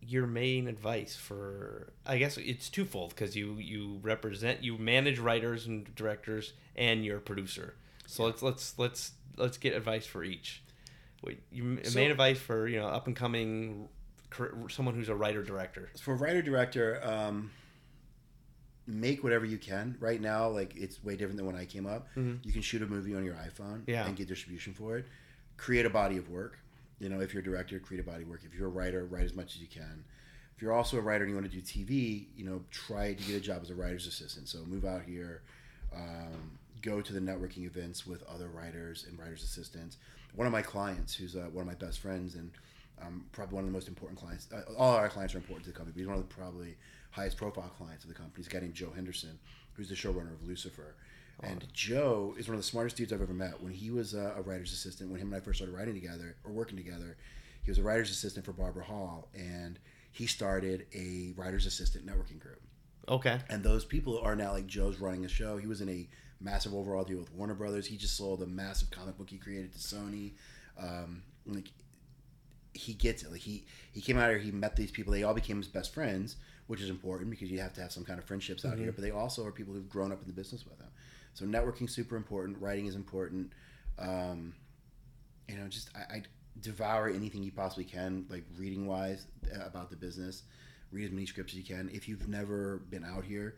[0.00, 1.92] your main advice for?
[2.04, 7.18] I guess it's twofold because you you represent you manage writers and directors and you're
[7.18, 7.74] a producer.
[8.06, 10.62] So let's let's let's let's get advice for each.
[11.22, 13.88] Wait, you So- main advice for you know up and coming
[14.68, 15.90] someone who's a writer director.
[16.00, 17.50] For writer director, um,
[18.86, 19.96] make whatever you can.
[20.00, 22.08] Right now, like it's way different than when I came up.
[22.16, 22.44] Mhm.
[22.44, 24.06] You can shoot a movie on your iPhone Yeah.
[24.06, 25.06] and get distribution for it.
[25.56, 26.58] Create a body of work.
[26.98, 28.42] You know, if you're a director, create a body of work.
[28.44, 30.04] If you're a writer, write as much as you can.
[30.56, 33.22] If you're also a writer and you want to do TV, you know, try to
[33.24, 34.48] get a job as a writer's assistant.
[34.48, 35.42] So move out here,
[35.94, 39.96] um, go to the networking events with other writers and writers assistants.
[40.34, 42.50] One of my clients, who's uh, one of my best friends and
[43.00, 44.48] um, probably one of the most important clients.
[44.52, 46.76] Uh, all our clients are important to the company, but he's one of the probably
[47.10, 48.34] highest profile clients of the company.
[48.36, 49.38] He's a guy named Joe Henderson,
[49.74, 50.94] who's the showrunner of Lucifer.
[51.42, 53.60] And Joe is one of the smartest dudes I've ever met.
[53.60, 56.36] When he was uh, a writer's assistant, when him and I first started writing together
[56.44, 57.16] or working together,
[57.64, 59.78] he was a writer's assistant for Barbara Hall, and
[60.12, 62.60] he started a writer's assistant networking group.
[63.08, 63.38] Okay.
[63.48, 65.56] And those people are now like Joe's running a show.
[65.56, 66.08] He was in a
[66.40, 67.86] massive overall deal with Warner Brothers.
[67.86, 70.32] He just sold a massive comic book he created to Sony.
[70.78, 71.70] Um, like
[72.74, 73.30] he gets it.
[73.30, 74.38] Like he he came out here.
[74.38, 75.12] He met these people.
[75.12, 78.04] They all became his best friends, which is important because you have to have some
[78.04, 78.92] kind of friendships out here.
[78.92, 80.88] But they also are people who've grown up in the business with him.
[81.34, 82.58] So networking super important.
[82.60, 83.52] Writing is important.
[83.98, 84.54] Um,
[85.48, 86.22] you know, just I, I
[86.60, 90.42] devour anything you possibly can, like reading wise uh, about the business.
[90.90, 91.90] Read as many scripts as you can.
[91.92, 93.56] If you've never been out here,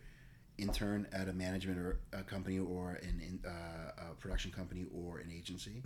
[0.59, 5.19] intern at a management or a company or an in, uh, a production company or
[5.19, 5.83] an agency.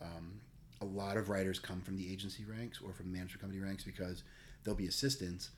[0.00, 0.40] Um,
[0.80, 4.22] a lot of writers come from the agency ranks or from management company ranks because
[4.64, 5.50] they'll be assistants,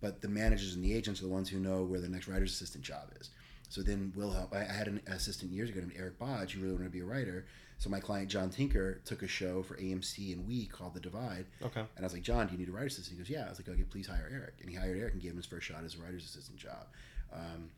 [0.00, 2.52] but the managers and the agents are the ones who know where the next writer's
[2.52, 3.30] assistant job is.
[3.68, 4.54] So then we'll help.
[4.54, 7.00] I, I had an assistant years ago named Eric Bodge who really wanted to be
[7.00, 7.46] a writer.
[7.78, 11.46] So my client John Tinker took a show for AMC and We called The Divide.
[11.62, 11.80] Okay.
[11.80, 13.18] And I was like, John, do you need a writer's assistant?
[13.18, 13.46] He goes, Yeah.
[13.46, 14.54] I was like, Okay, please hire Eric.
[14.60, 16.86] And he hired Eric and gave him his first shot as a writer's assistant job.
[17.32, 17.70] Um,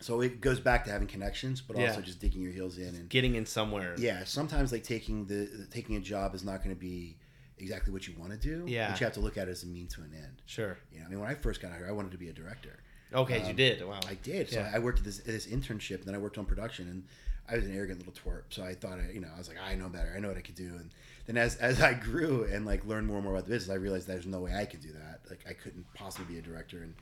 [0.00, 1.88] so it goes back to having connections, but Yeah.
[1.88, 3.94] also just digging your heels in and Getting in somewhere.
[3.98, 4.24] yeah.
[4.24, 7.16] Sometimes like taking the taking a job is not going to be
[7.58, 8.64] exactly what you want to do.
[8.66, 8.90] Yeah.
[8.90, 10.42] but you have to look at it as a mean to an end.
[10.46, 10.76] Sure.
[10.92, 12.78] You know, I mean, when I first got here, I wanted to be a director.
[13.14, 13.86] Okay, you Um, did.
[13.86, 14.00] Wow.
[14.06, 14.50] I did.
[14.50, 14.70] So Yeah.
[14.74, 17.04] I worked at this, this internship, and then I worked on production, and
[17.48, 18.42] I was an arrogant little twerp.
[18.50, 20.12] So I thought, I, you know, I was like, I know better.
[20.14, 20.74] I know what I could do.
[20.74, 20.90] And
[21.26, 23.78] then as, as I grew and like learned more and more about the business, I
[23.78, 25.20] realized there's no way I could do that.
[25.30, 26.94] Like I couldn't possibly be a director and,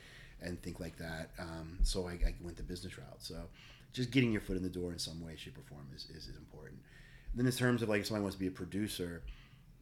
[0.44, 1.30] and think like that.
[1.38, 3.20] Um, so I, I went the business route.
[3.20, 3.36] So
[3.92, 6.28] just getting your foot in the door in some way, shape, or form is, is,
[6.28, 6.80] is important.
[7.34, 9.22] then in terms of like if somebody wants to be a producer,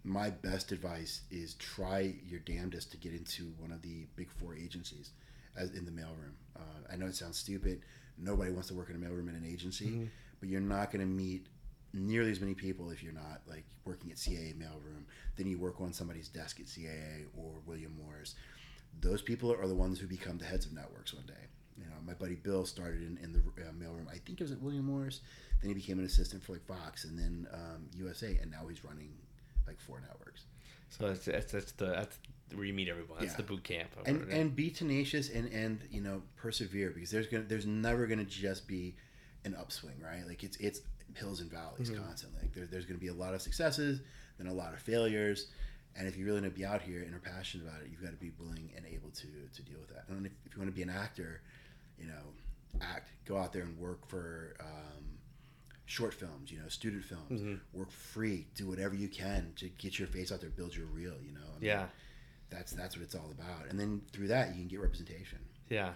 [0.04, 4.54] my best advice is try your damnedest to get into one of the big four
[4.56, 5.10] agencies
[5.56, 6.34] as in the mailroom.
[6.56, 7.82] Uh, I know it sounds stupid.
[8.18, 10.08] Nobody wants to work in a mailroom in an agency,
[10.40, 11.46] but you're not going to meet
[11.94, 15.04] nearly as many people if you're not like working at CAA mailroom
[15.36, 18.34] Then you work on somebody's desk at CAA or William Morris.
[19.00, 21.32] Those people are the ones who become the heads of networks one day.
[21.78, 24.08] You know, my buddy Bill started in, in the uh, mailroom.
[24.08, 25.20] I think it was at William Morris.
[25.60, 28.84] Then he became an assistant for like Fox and then um, USA, and now he's
[28.84, 29.10] running
[29.66, 30.44] like four networks.
[30.90, 32.18] So that's, that's that's the that's
[32.54, 33.16] where you meet everyone.
[33.18, 33.36] That's Yeah.
[33.38, 33.88] the boot camp.
[34.04, 38.24] and and be tenacious and and you know persevere because there's gonna there's never gonna
[38.24, 38.94] just be
[39.46, 40.26] an upswing, right?
[40.26, 40.82] Like it's it's
[41.14, 42.04] hills and valleys Mhm.
[42.04, 42.42] constantly.
[42.42, 44.00] Like there, there's going to be a lot of successes,
[44.38, 45.48] then a lot of failures,
[45.96, 48.02] and if you really want to be out here and are passionate about it, you've
[48.02, 50.04] got to be willing and able to to deal with that.
[50.08, 51.40] And if, if you want to be an actor,
[51.98, 55.04] you know, act, go out there and work for um,
[55.86, 57.60] short films, you know, student films, Mhm.
[57.72, 61.14] work free, do whatever you can to get your face out there, build your reel.
[61.22, 61.88] You know, I mean, Yeah.
[62.50, 63.68] that's that's what it's all about.
[63.70, 65.38] And then through that, you can get representation.
[65.68, 65.88] Yeah.
[65.88, 65.94] Um,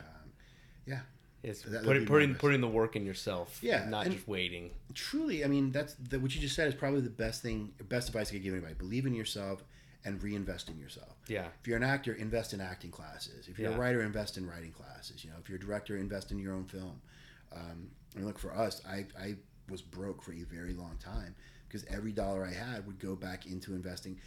[0.86, 1.00] yeah,
[1.42, 3.58] It's that putting putting putting the work in yourself.
[3.62, 4.70] Yeah, Not just waiting.
[4.94, 8.08] truly, I mean, that's the, what you just said is probably the best thing, best
[8.08, 8.74] advice I could give anybody.
[8.74, 9.64] Believe in yourself
[10.06, 11.16] and reinvest in yourself.
[11.28, 11.46] Yeah.
[11.60, 13.48] If you're an actor, invest in acting classes.
[13.48, 13.76] If you're Yeah.
[13.76, 15.22] a writer, invest in writing classes.
[15.24, 17.02] You know, if you're a director, invest in your own film.
[17.52, 18.80] Um, I look for us.
[18.88, 19.36] I, I
[19.68, 21.34] was broke for a very long time
[21.68, 24.18] because every dollar I had would go back into investing.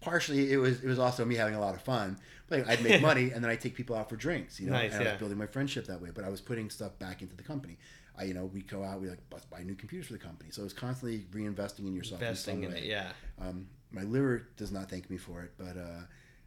[0.00, 2.18] Partially, it was it was also me having a lot of fun.
[2.50, 4.60] Like I'd make money and then I'd take people out for drinks.
[4.60, 6.10] You know, Nice, and I was building my friendship that way.
[6.14, 7.78] But I was putting stuff back into the company.
[8.16, 9.18] I, you know, we go out, we like
[9.50, 10.50] buy new computers for the company.
[10.50, 12.20] So it was constantly reinvesting in yourself.
[12.20, 12.84] Investing in, in it.
[12.84, 13.10] Yeah.
[13.40, 16.02] Um, my liver does not thank me for it, but uh,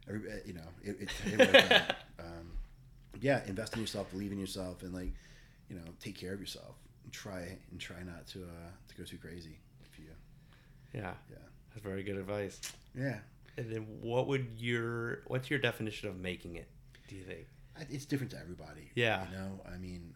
[0.08, 1.94] every, uh, you know, it, it, it.
[2.18, 2.52] Um,
[3.20, 5.12] yeah, invest in yourself, believe in yourself, and like,
[5.68, 6.76] you know, take care of yourself.
[7.04, 9.58] And try and try not to uh, to go too crazy.
[9.90, 10.04] If you,
[10.94, 11.14] Yeah.
[11.30, 11.36] Yeah.
[11.74, 12.60] That's very good advice.
[12.94, 13.18] yeah,
[13.56, 16.68] And then what would your what's your definition of making it?
[17.08, 17.46] Do you think?
[17.90, 18.90] It's different to everybody.
[18.94, 19.24] Yeah.
[19.30, 20.14] you know, I mean,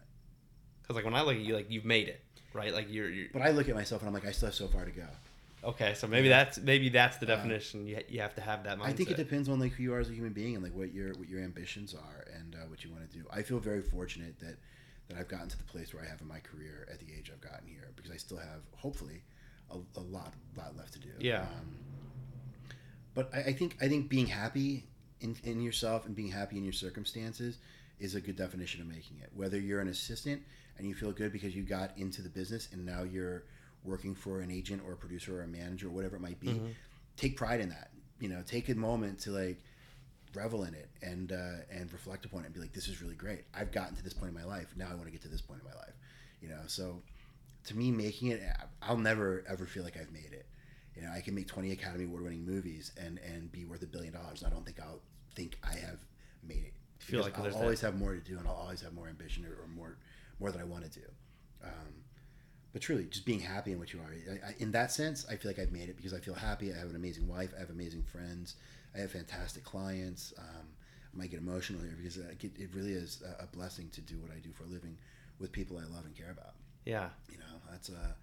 [0.81, 2.21] Because like when I look at you, like you've made it,
[2.53, 2.73] right?
[2.73, 4.67] Like you're, you're but I look at myself and I'm like, I still have so
[4.67, 5.07] far to go.
[5.63, 5.93] Okay.
[5.95, 7.85] So maybe that's maybe that's the definition.
[7.85, 8.85] You, you have to have that mindset.
[8.85, 10.75] I think it depends on like who you are as a human being and like
[10.75, 13.25] what your what your ambitions are and uh, what you want to do.
[13.31, 14.57] I feel very fortunate that
[15.07, 17.31] that I've gotten to the place where I have in my career at the age
[17.33, 19.23] I've gotten here because I still have hopefully
[19.71, 21.09] a, a lot lot left to do.
[21.19, 21.41] Yeah.
[21.41, 21.77] Um,
[23.13, 24.87] but I, I think I think being happy
[25.21, 27.57] in, in yourself and being happy in your circumstances
[27.99, 29.29] is a good definition of making it.
[29.33, 30.43] Whether you're an assistant
[30.77, 33.45] and you feel good because you got into the business and now you're
[33.87, 36.47] working for an agent or a producer or a manager or whatever it might be,
[36.49, 36.73] Mhm.
[37.15, 37.91] take pride in that.
[38.19, 39.61] You know, take a moment to like
[40.35, 43.15] revel in it and uh, and reflect upon it and be like, this is really
[43.15, 43.45] great.
[43.53, 44.67] I've gotten to this point in my life.
[44.75, 45.95] Now I want to get to this point in my life.
[46.41, 47.01] You know, so
[47.65, 48.41] to me, making it,
[48.81, 50.45] I'll never ever feel like I've made it.
[50.95, 53.87] You know, I can make 20 Academy Award winning movies and and be worth a
[53.87, 54.43] billion dollars.
[54.43, 55.01] I don't think I'll
[55.35, 55.99] think I have
[56.43, 56.73] made it.
[56.99, 59.07] Feel like I'll there's that- always have more to do and I'll always have more
[59.07, 59.97] ambition or, or more
[60.39, 61.05] more that I want to do.
[61.63, 62.03] Um,
[62.77, 64.13] but truly, just being happy in what you are.
[64.31, 66.71] I, I, in that sense, I feel like I've made it because I feel happy.
[66.71, 67.49] I have an amazing wife.
[67.57, 68.53] I have amazing friends.
[68.95, 70.31] I have fantastic clients.
[70.37, 70.67] Um,
[71.11, 74.01] I might get emotional here because uh, it, it really is a, a blessing to
[74.01, 74.95] do what I do for a living
[75.39, 76.53] with people I love and care about.
[76.85, 77.09] Yeah.
[77.31, 78.13] You know, that's uh,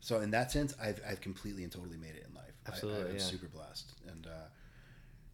[0.00, 2.50] so in that sense, I've, I've completely and totally made it in life.
[2.66, 3.22] Absolutely, I, am yeah.
[3.22, 4.48] super blessed, and uh,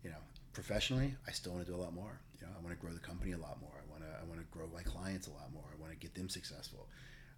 [0.05, 0.21] you know,
[0.53, 2.21] professionally, I still want to do a lot more.
[2.39, 3.73] You know, I want to grow the company a lot more.
[3.73, 5.65] I want to I want to grow my clients a lot more.
[5.75, 6.89] I want to get them successful.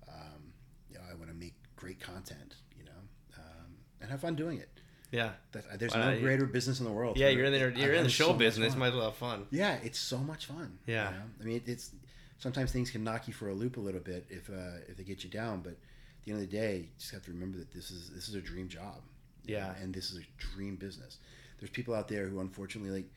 [0.08, 0.52] Um,
[0.92, 2.56] you know, I want to make great content.
[2.78, 3.00] You know,
[3.38, 4.68] um, and have fun doing it.
[5.10, 5.30] Yeah.
[5.52, 7.18] That, there's Well, no you- great business in the world.
[7.18, 7.28] Yeah.
[7.28, 7.70] You're in there.
[7.70, 8.74] You're in the show so business.
[8.76, 9.46] Might as well have fun.
[9.50, 10.78] Yeah, it's so much fun.
[10.86, 11.10] Yeah.
[11.10, 11.22] you know?
[11.40, 11.90] I mean, it, it's
[12.38, 15.04] sometimes things can knock you for a loop a little bit if uh, if they
[15.04, 17.58] get you down, but at the end of the day, you just have to remember
[17.58, 19.00] that this is this is a dream job.
[19.44, 19.66] you Yeah.
[19.66, 21.18] know, and this is a dream business.
[21.58, 23.10] There's people out there who unfortunately like.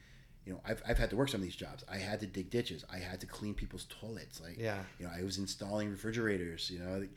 [0.47, 1.83] You know, I've, I've had to work some of these jobs.
[1.89, 2.85] I had to dig ditches.
[2.93, 4.39] I had to clean people's toilets.
[4.39, 4.77] Like, Yeah.
[4.99, 6.69] you know, I was installing refrigerators.
[6.69, 7.09] You know, like,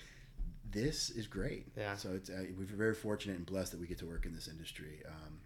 [0.71, 1.66] this is great.
[1.77, 1.97] Yeah.
[1.97, 4.49] So it's uh, we're very fortunate and blessed that we get to work in this
[4.49, 5.03] industry.
[5.07, 5.39] Um,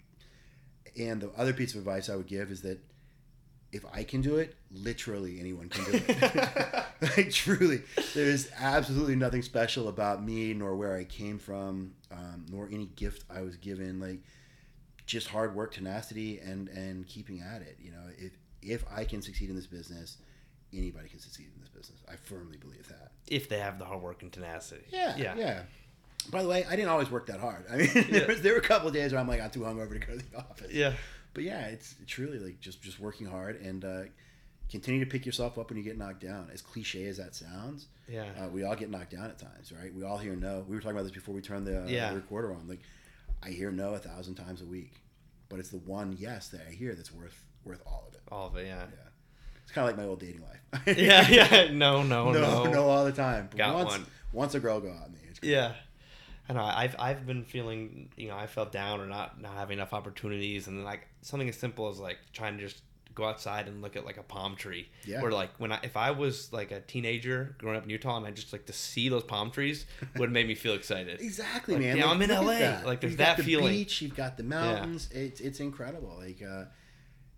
[0.98, 2.78] and the other piece of advice I would give is that
[3.72, 6.84] if I can do it, literally anyone can do it.
[7.16, 7.82] like truly,
[8.14, 13.24] there's absolutely nothing special about me, nor where I came from, um, nor any gift
[13.30, 13.98] I was given.
[13.98, 14.20] Like
[15.06, 17.78] just hard work, tenacity, and and keeping at it.
[17.80, 20.18] You know, if if I can succeed in this business,
[20.72, 22.00] anybody can succeed in this business.
[22.08, 23.11] I firmly believe that.
[23.28, 24.82] If they have the hard work and tenacity.
[24.90, 25.34] Yeah, Yeah.
[25.36, 25.62] yeah.
[26.30, 27.64] By the way, I didn't always work that hard.
[27.70, 29.60] I mean, there, was, there were a couple of days where I'm like, I'm too
[29.60, 30.72] hungover to go to the office.
[30.72, 30.92] Yeah.
[31.34, 34.02] But yeah, it's truly like just just working hard and uh,
[34.70, 36.48] continue to pick yourself up when you get knocked down.
[36.52, 38.26] As cliche as that sounds, Yeah.
[38.40, 39.92] uh, we all get knocked down at times, right?
[39.94, 40.64] We all hear no.
[40.68, 42.10] We were talking about this before we turned the, uh, Yeah.
[42.10, 42.68] the recorder on.
[42.68, 42.80] Like,
[43.42, 44.92] I hear no a thousand times a week,
[45.48, 48.20] but it's the one yes that I hear that's worth worth all of it.
[48.30, 48.66] All of it.
[48.66, 48.84] Yeah.
[48.84, 49.08] Yeah,
[49.62, 50.48] it's kind of like my old dating life.
[50.98, 51.28] Yeah.
[51.28, 51.70] Yeah.
[51.72, 52.02] No.
[52.02, 52.32] No.
[52.32, 52.70] no, No.
[52.70, 53.48] no, all the time.
[53.50, 54.06] But Got once, one.
[54.32, 55.52] Once a girl go on me, it's great.
[55.52, 55.72] Yeah.
[56.48, 56.64] I know.
[56.64, 60.66] I've I've been feeling you know I felt down or not not having enough opportunities
[60.66, 62.82] and then like something as simple as like trying to just
[63.14, 64.88] go outside and look at like a palm tree.
[65.04, 65.20] Yeah.
[65.22, 68.26] Or like when I if I was like a teenager growing up in Utah and
[68.26, 69.84] I just like to see those palm trees
[70.16, 71.20] would have made me feel excited.
[71.20, 71.96] Exactly, Like, man.
[71.98, 72.80] yeah, Like, I'm in LA.
[72.86, 73.72] Like, there's you've got that the feeling.
[73.72, 75.10] Beach, you've got the mountains.
[75.12, 76.16] It's it's incredible.
[76.18, 76.64] Like, uh,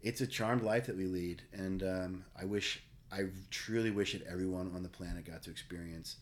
[0.04, 4.24] it's a charmed life that we lead, and um, I wish, I truly wish that
[4.26, 6.16] everyone on the planet got to experience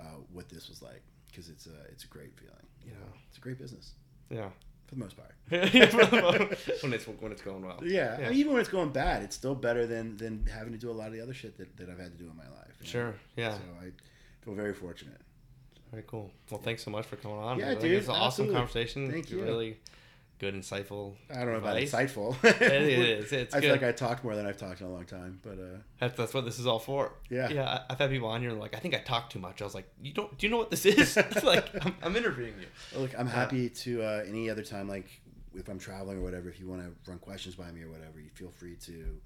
[0.00, 2.54] uh, what this was like because it's a it's a great feeling.
[2.84, 2.98] You Yeah.
[3.00, 3.92] know, it's a great business
[4.30, 4.50] Yeah.
[4.86, 5.34] for the most part.
[6.82, 7.80] when it's when it's going well.
[7.82, 8.30] Yeah, Yeah.
[8.30, 11.08] even when it's going bad, it's still better than than having to do a lot
[11.08, 12.74] of the other shit that, that I've had to do in my life.
[12.80, 12.90] you know?
[12.90, 13.14] Sure.
[13.36, 13.54] Yeah.
[13.54, 13.90] So I
[14.44, 15.20] feel very fortunate.
[15.90, 16.30] Very cool.
[16.50, 17.58] Well, thanks so much for coming on.
[17.58, 18.54] Yeah, I dude, It's an awesome absolutely.
[18.56, 19.10] conversation.
[19.10, 19.42] Thank you.
[19.42, 19.78] Really
[20.38, 21.14] good, insightful.
[21.30, 22.36] I don't know about insightful.
[22.44, 23.32] It is.
[23.32, 25.58] It's I feel like I talked more than I've talked in a long time, but
[25.58, 27.12] uh, That's, that's what this is all for.
[27.30, 27.48] Yeah.
[27.50, 27.82] Yeah.
[27.88, 29.60] I've had people on here like, I think I talk too much.
[29.62, 30.36] I was like, you don't.
[30.38, 31.16] Do you know what this is?
[31.42, 33.00] like I'm, I'm interviewing you.
[33.00, 35.08] look, I'm happy to uh, any other time, like
[35.54, 36.48] if I'm traveling or whatever.
[36.48, 39.20] If you want to run questions by me or whatever, you feel free to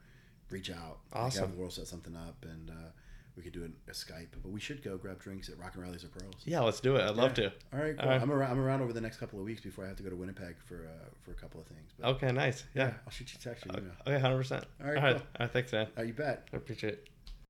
[0.51, 0.99] reach out.
[1.15, 1.51] Like, Awesome.
[1.51, 2.91] have World set something up, and uh,
[3.39, 4.27] we could do a Skype.
[4.43, 6.35] But we should go grab drinks at Rock and Reilly's or Pearls.
[6.45, 7.03] Yeah, let's do it.
[7.03, 7.45] I'd love Yeah.
[7.51, 7.53] to.
[7.73, 8.05] All right, cool.
[8.05, 8.21] All right.
[8.21, 8.51] I'm around.
[8.51, 10.57] I'm around over the next couple of weeks before I have to go to Winnipeg
[10.67, 11.93] for uh, for a couple of things.
[11.99, 12.65] But Okay, nice.
[12.75, 12.93] Yeah.
[13.07, 13.93] I'll shoot you a text or email.
[14.07, 14.65] Okay, hundred percent.
[14.83, 15.13] All right, All right.
[15.17, 15.23] cool.
[15.39, 15.53] All right.
[15.53, 15.87] Thanks, man.
[15.97, 16.49] Uh, you bet.
[16.53, 17.09] I appreciate it.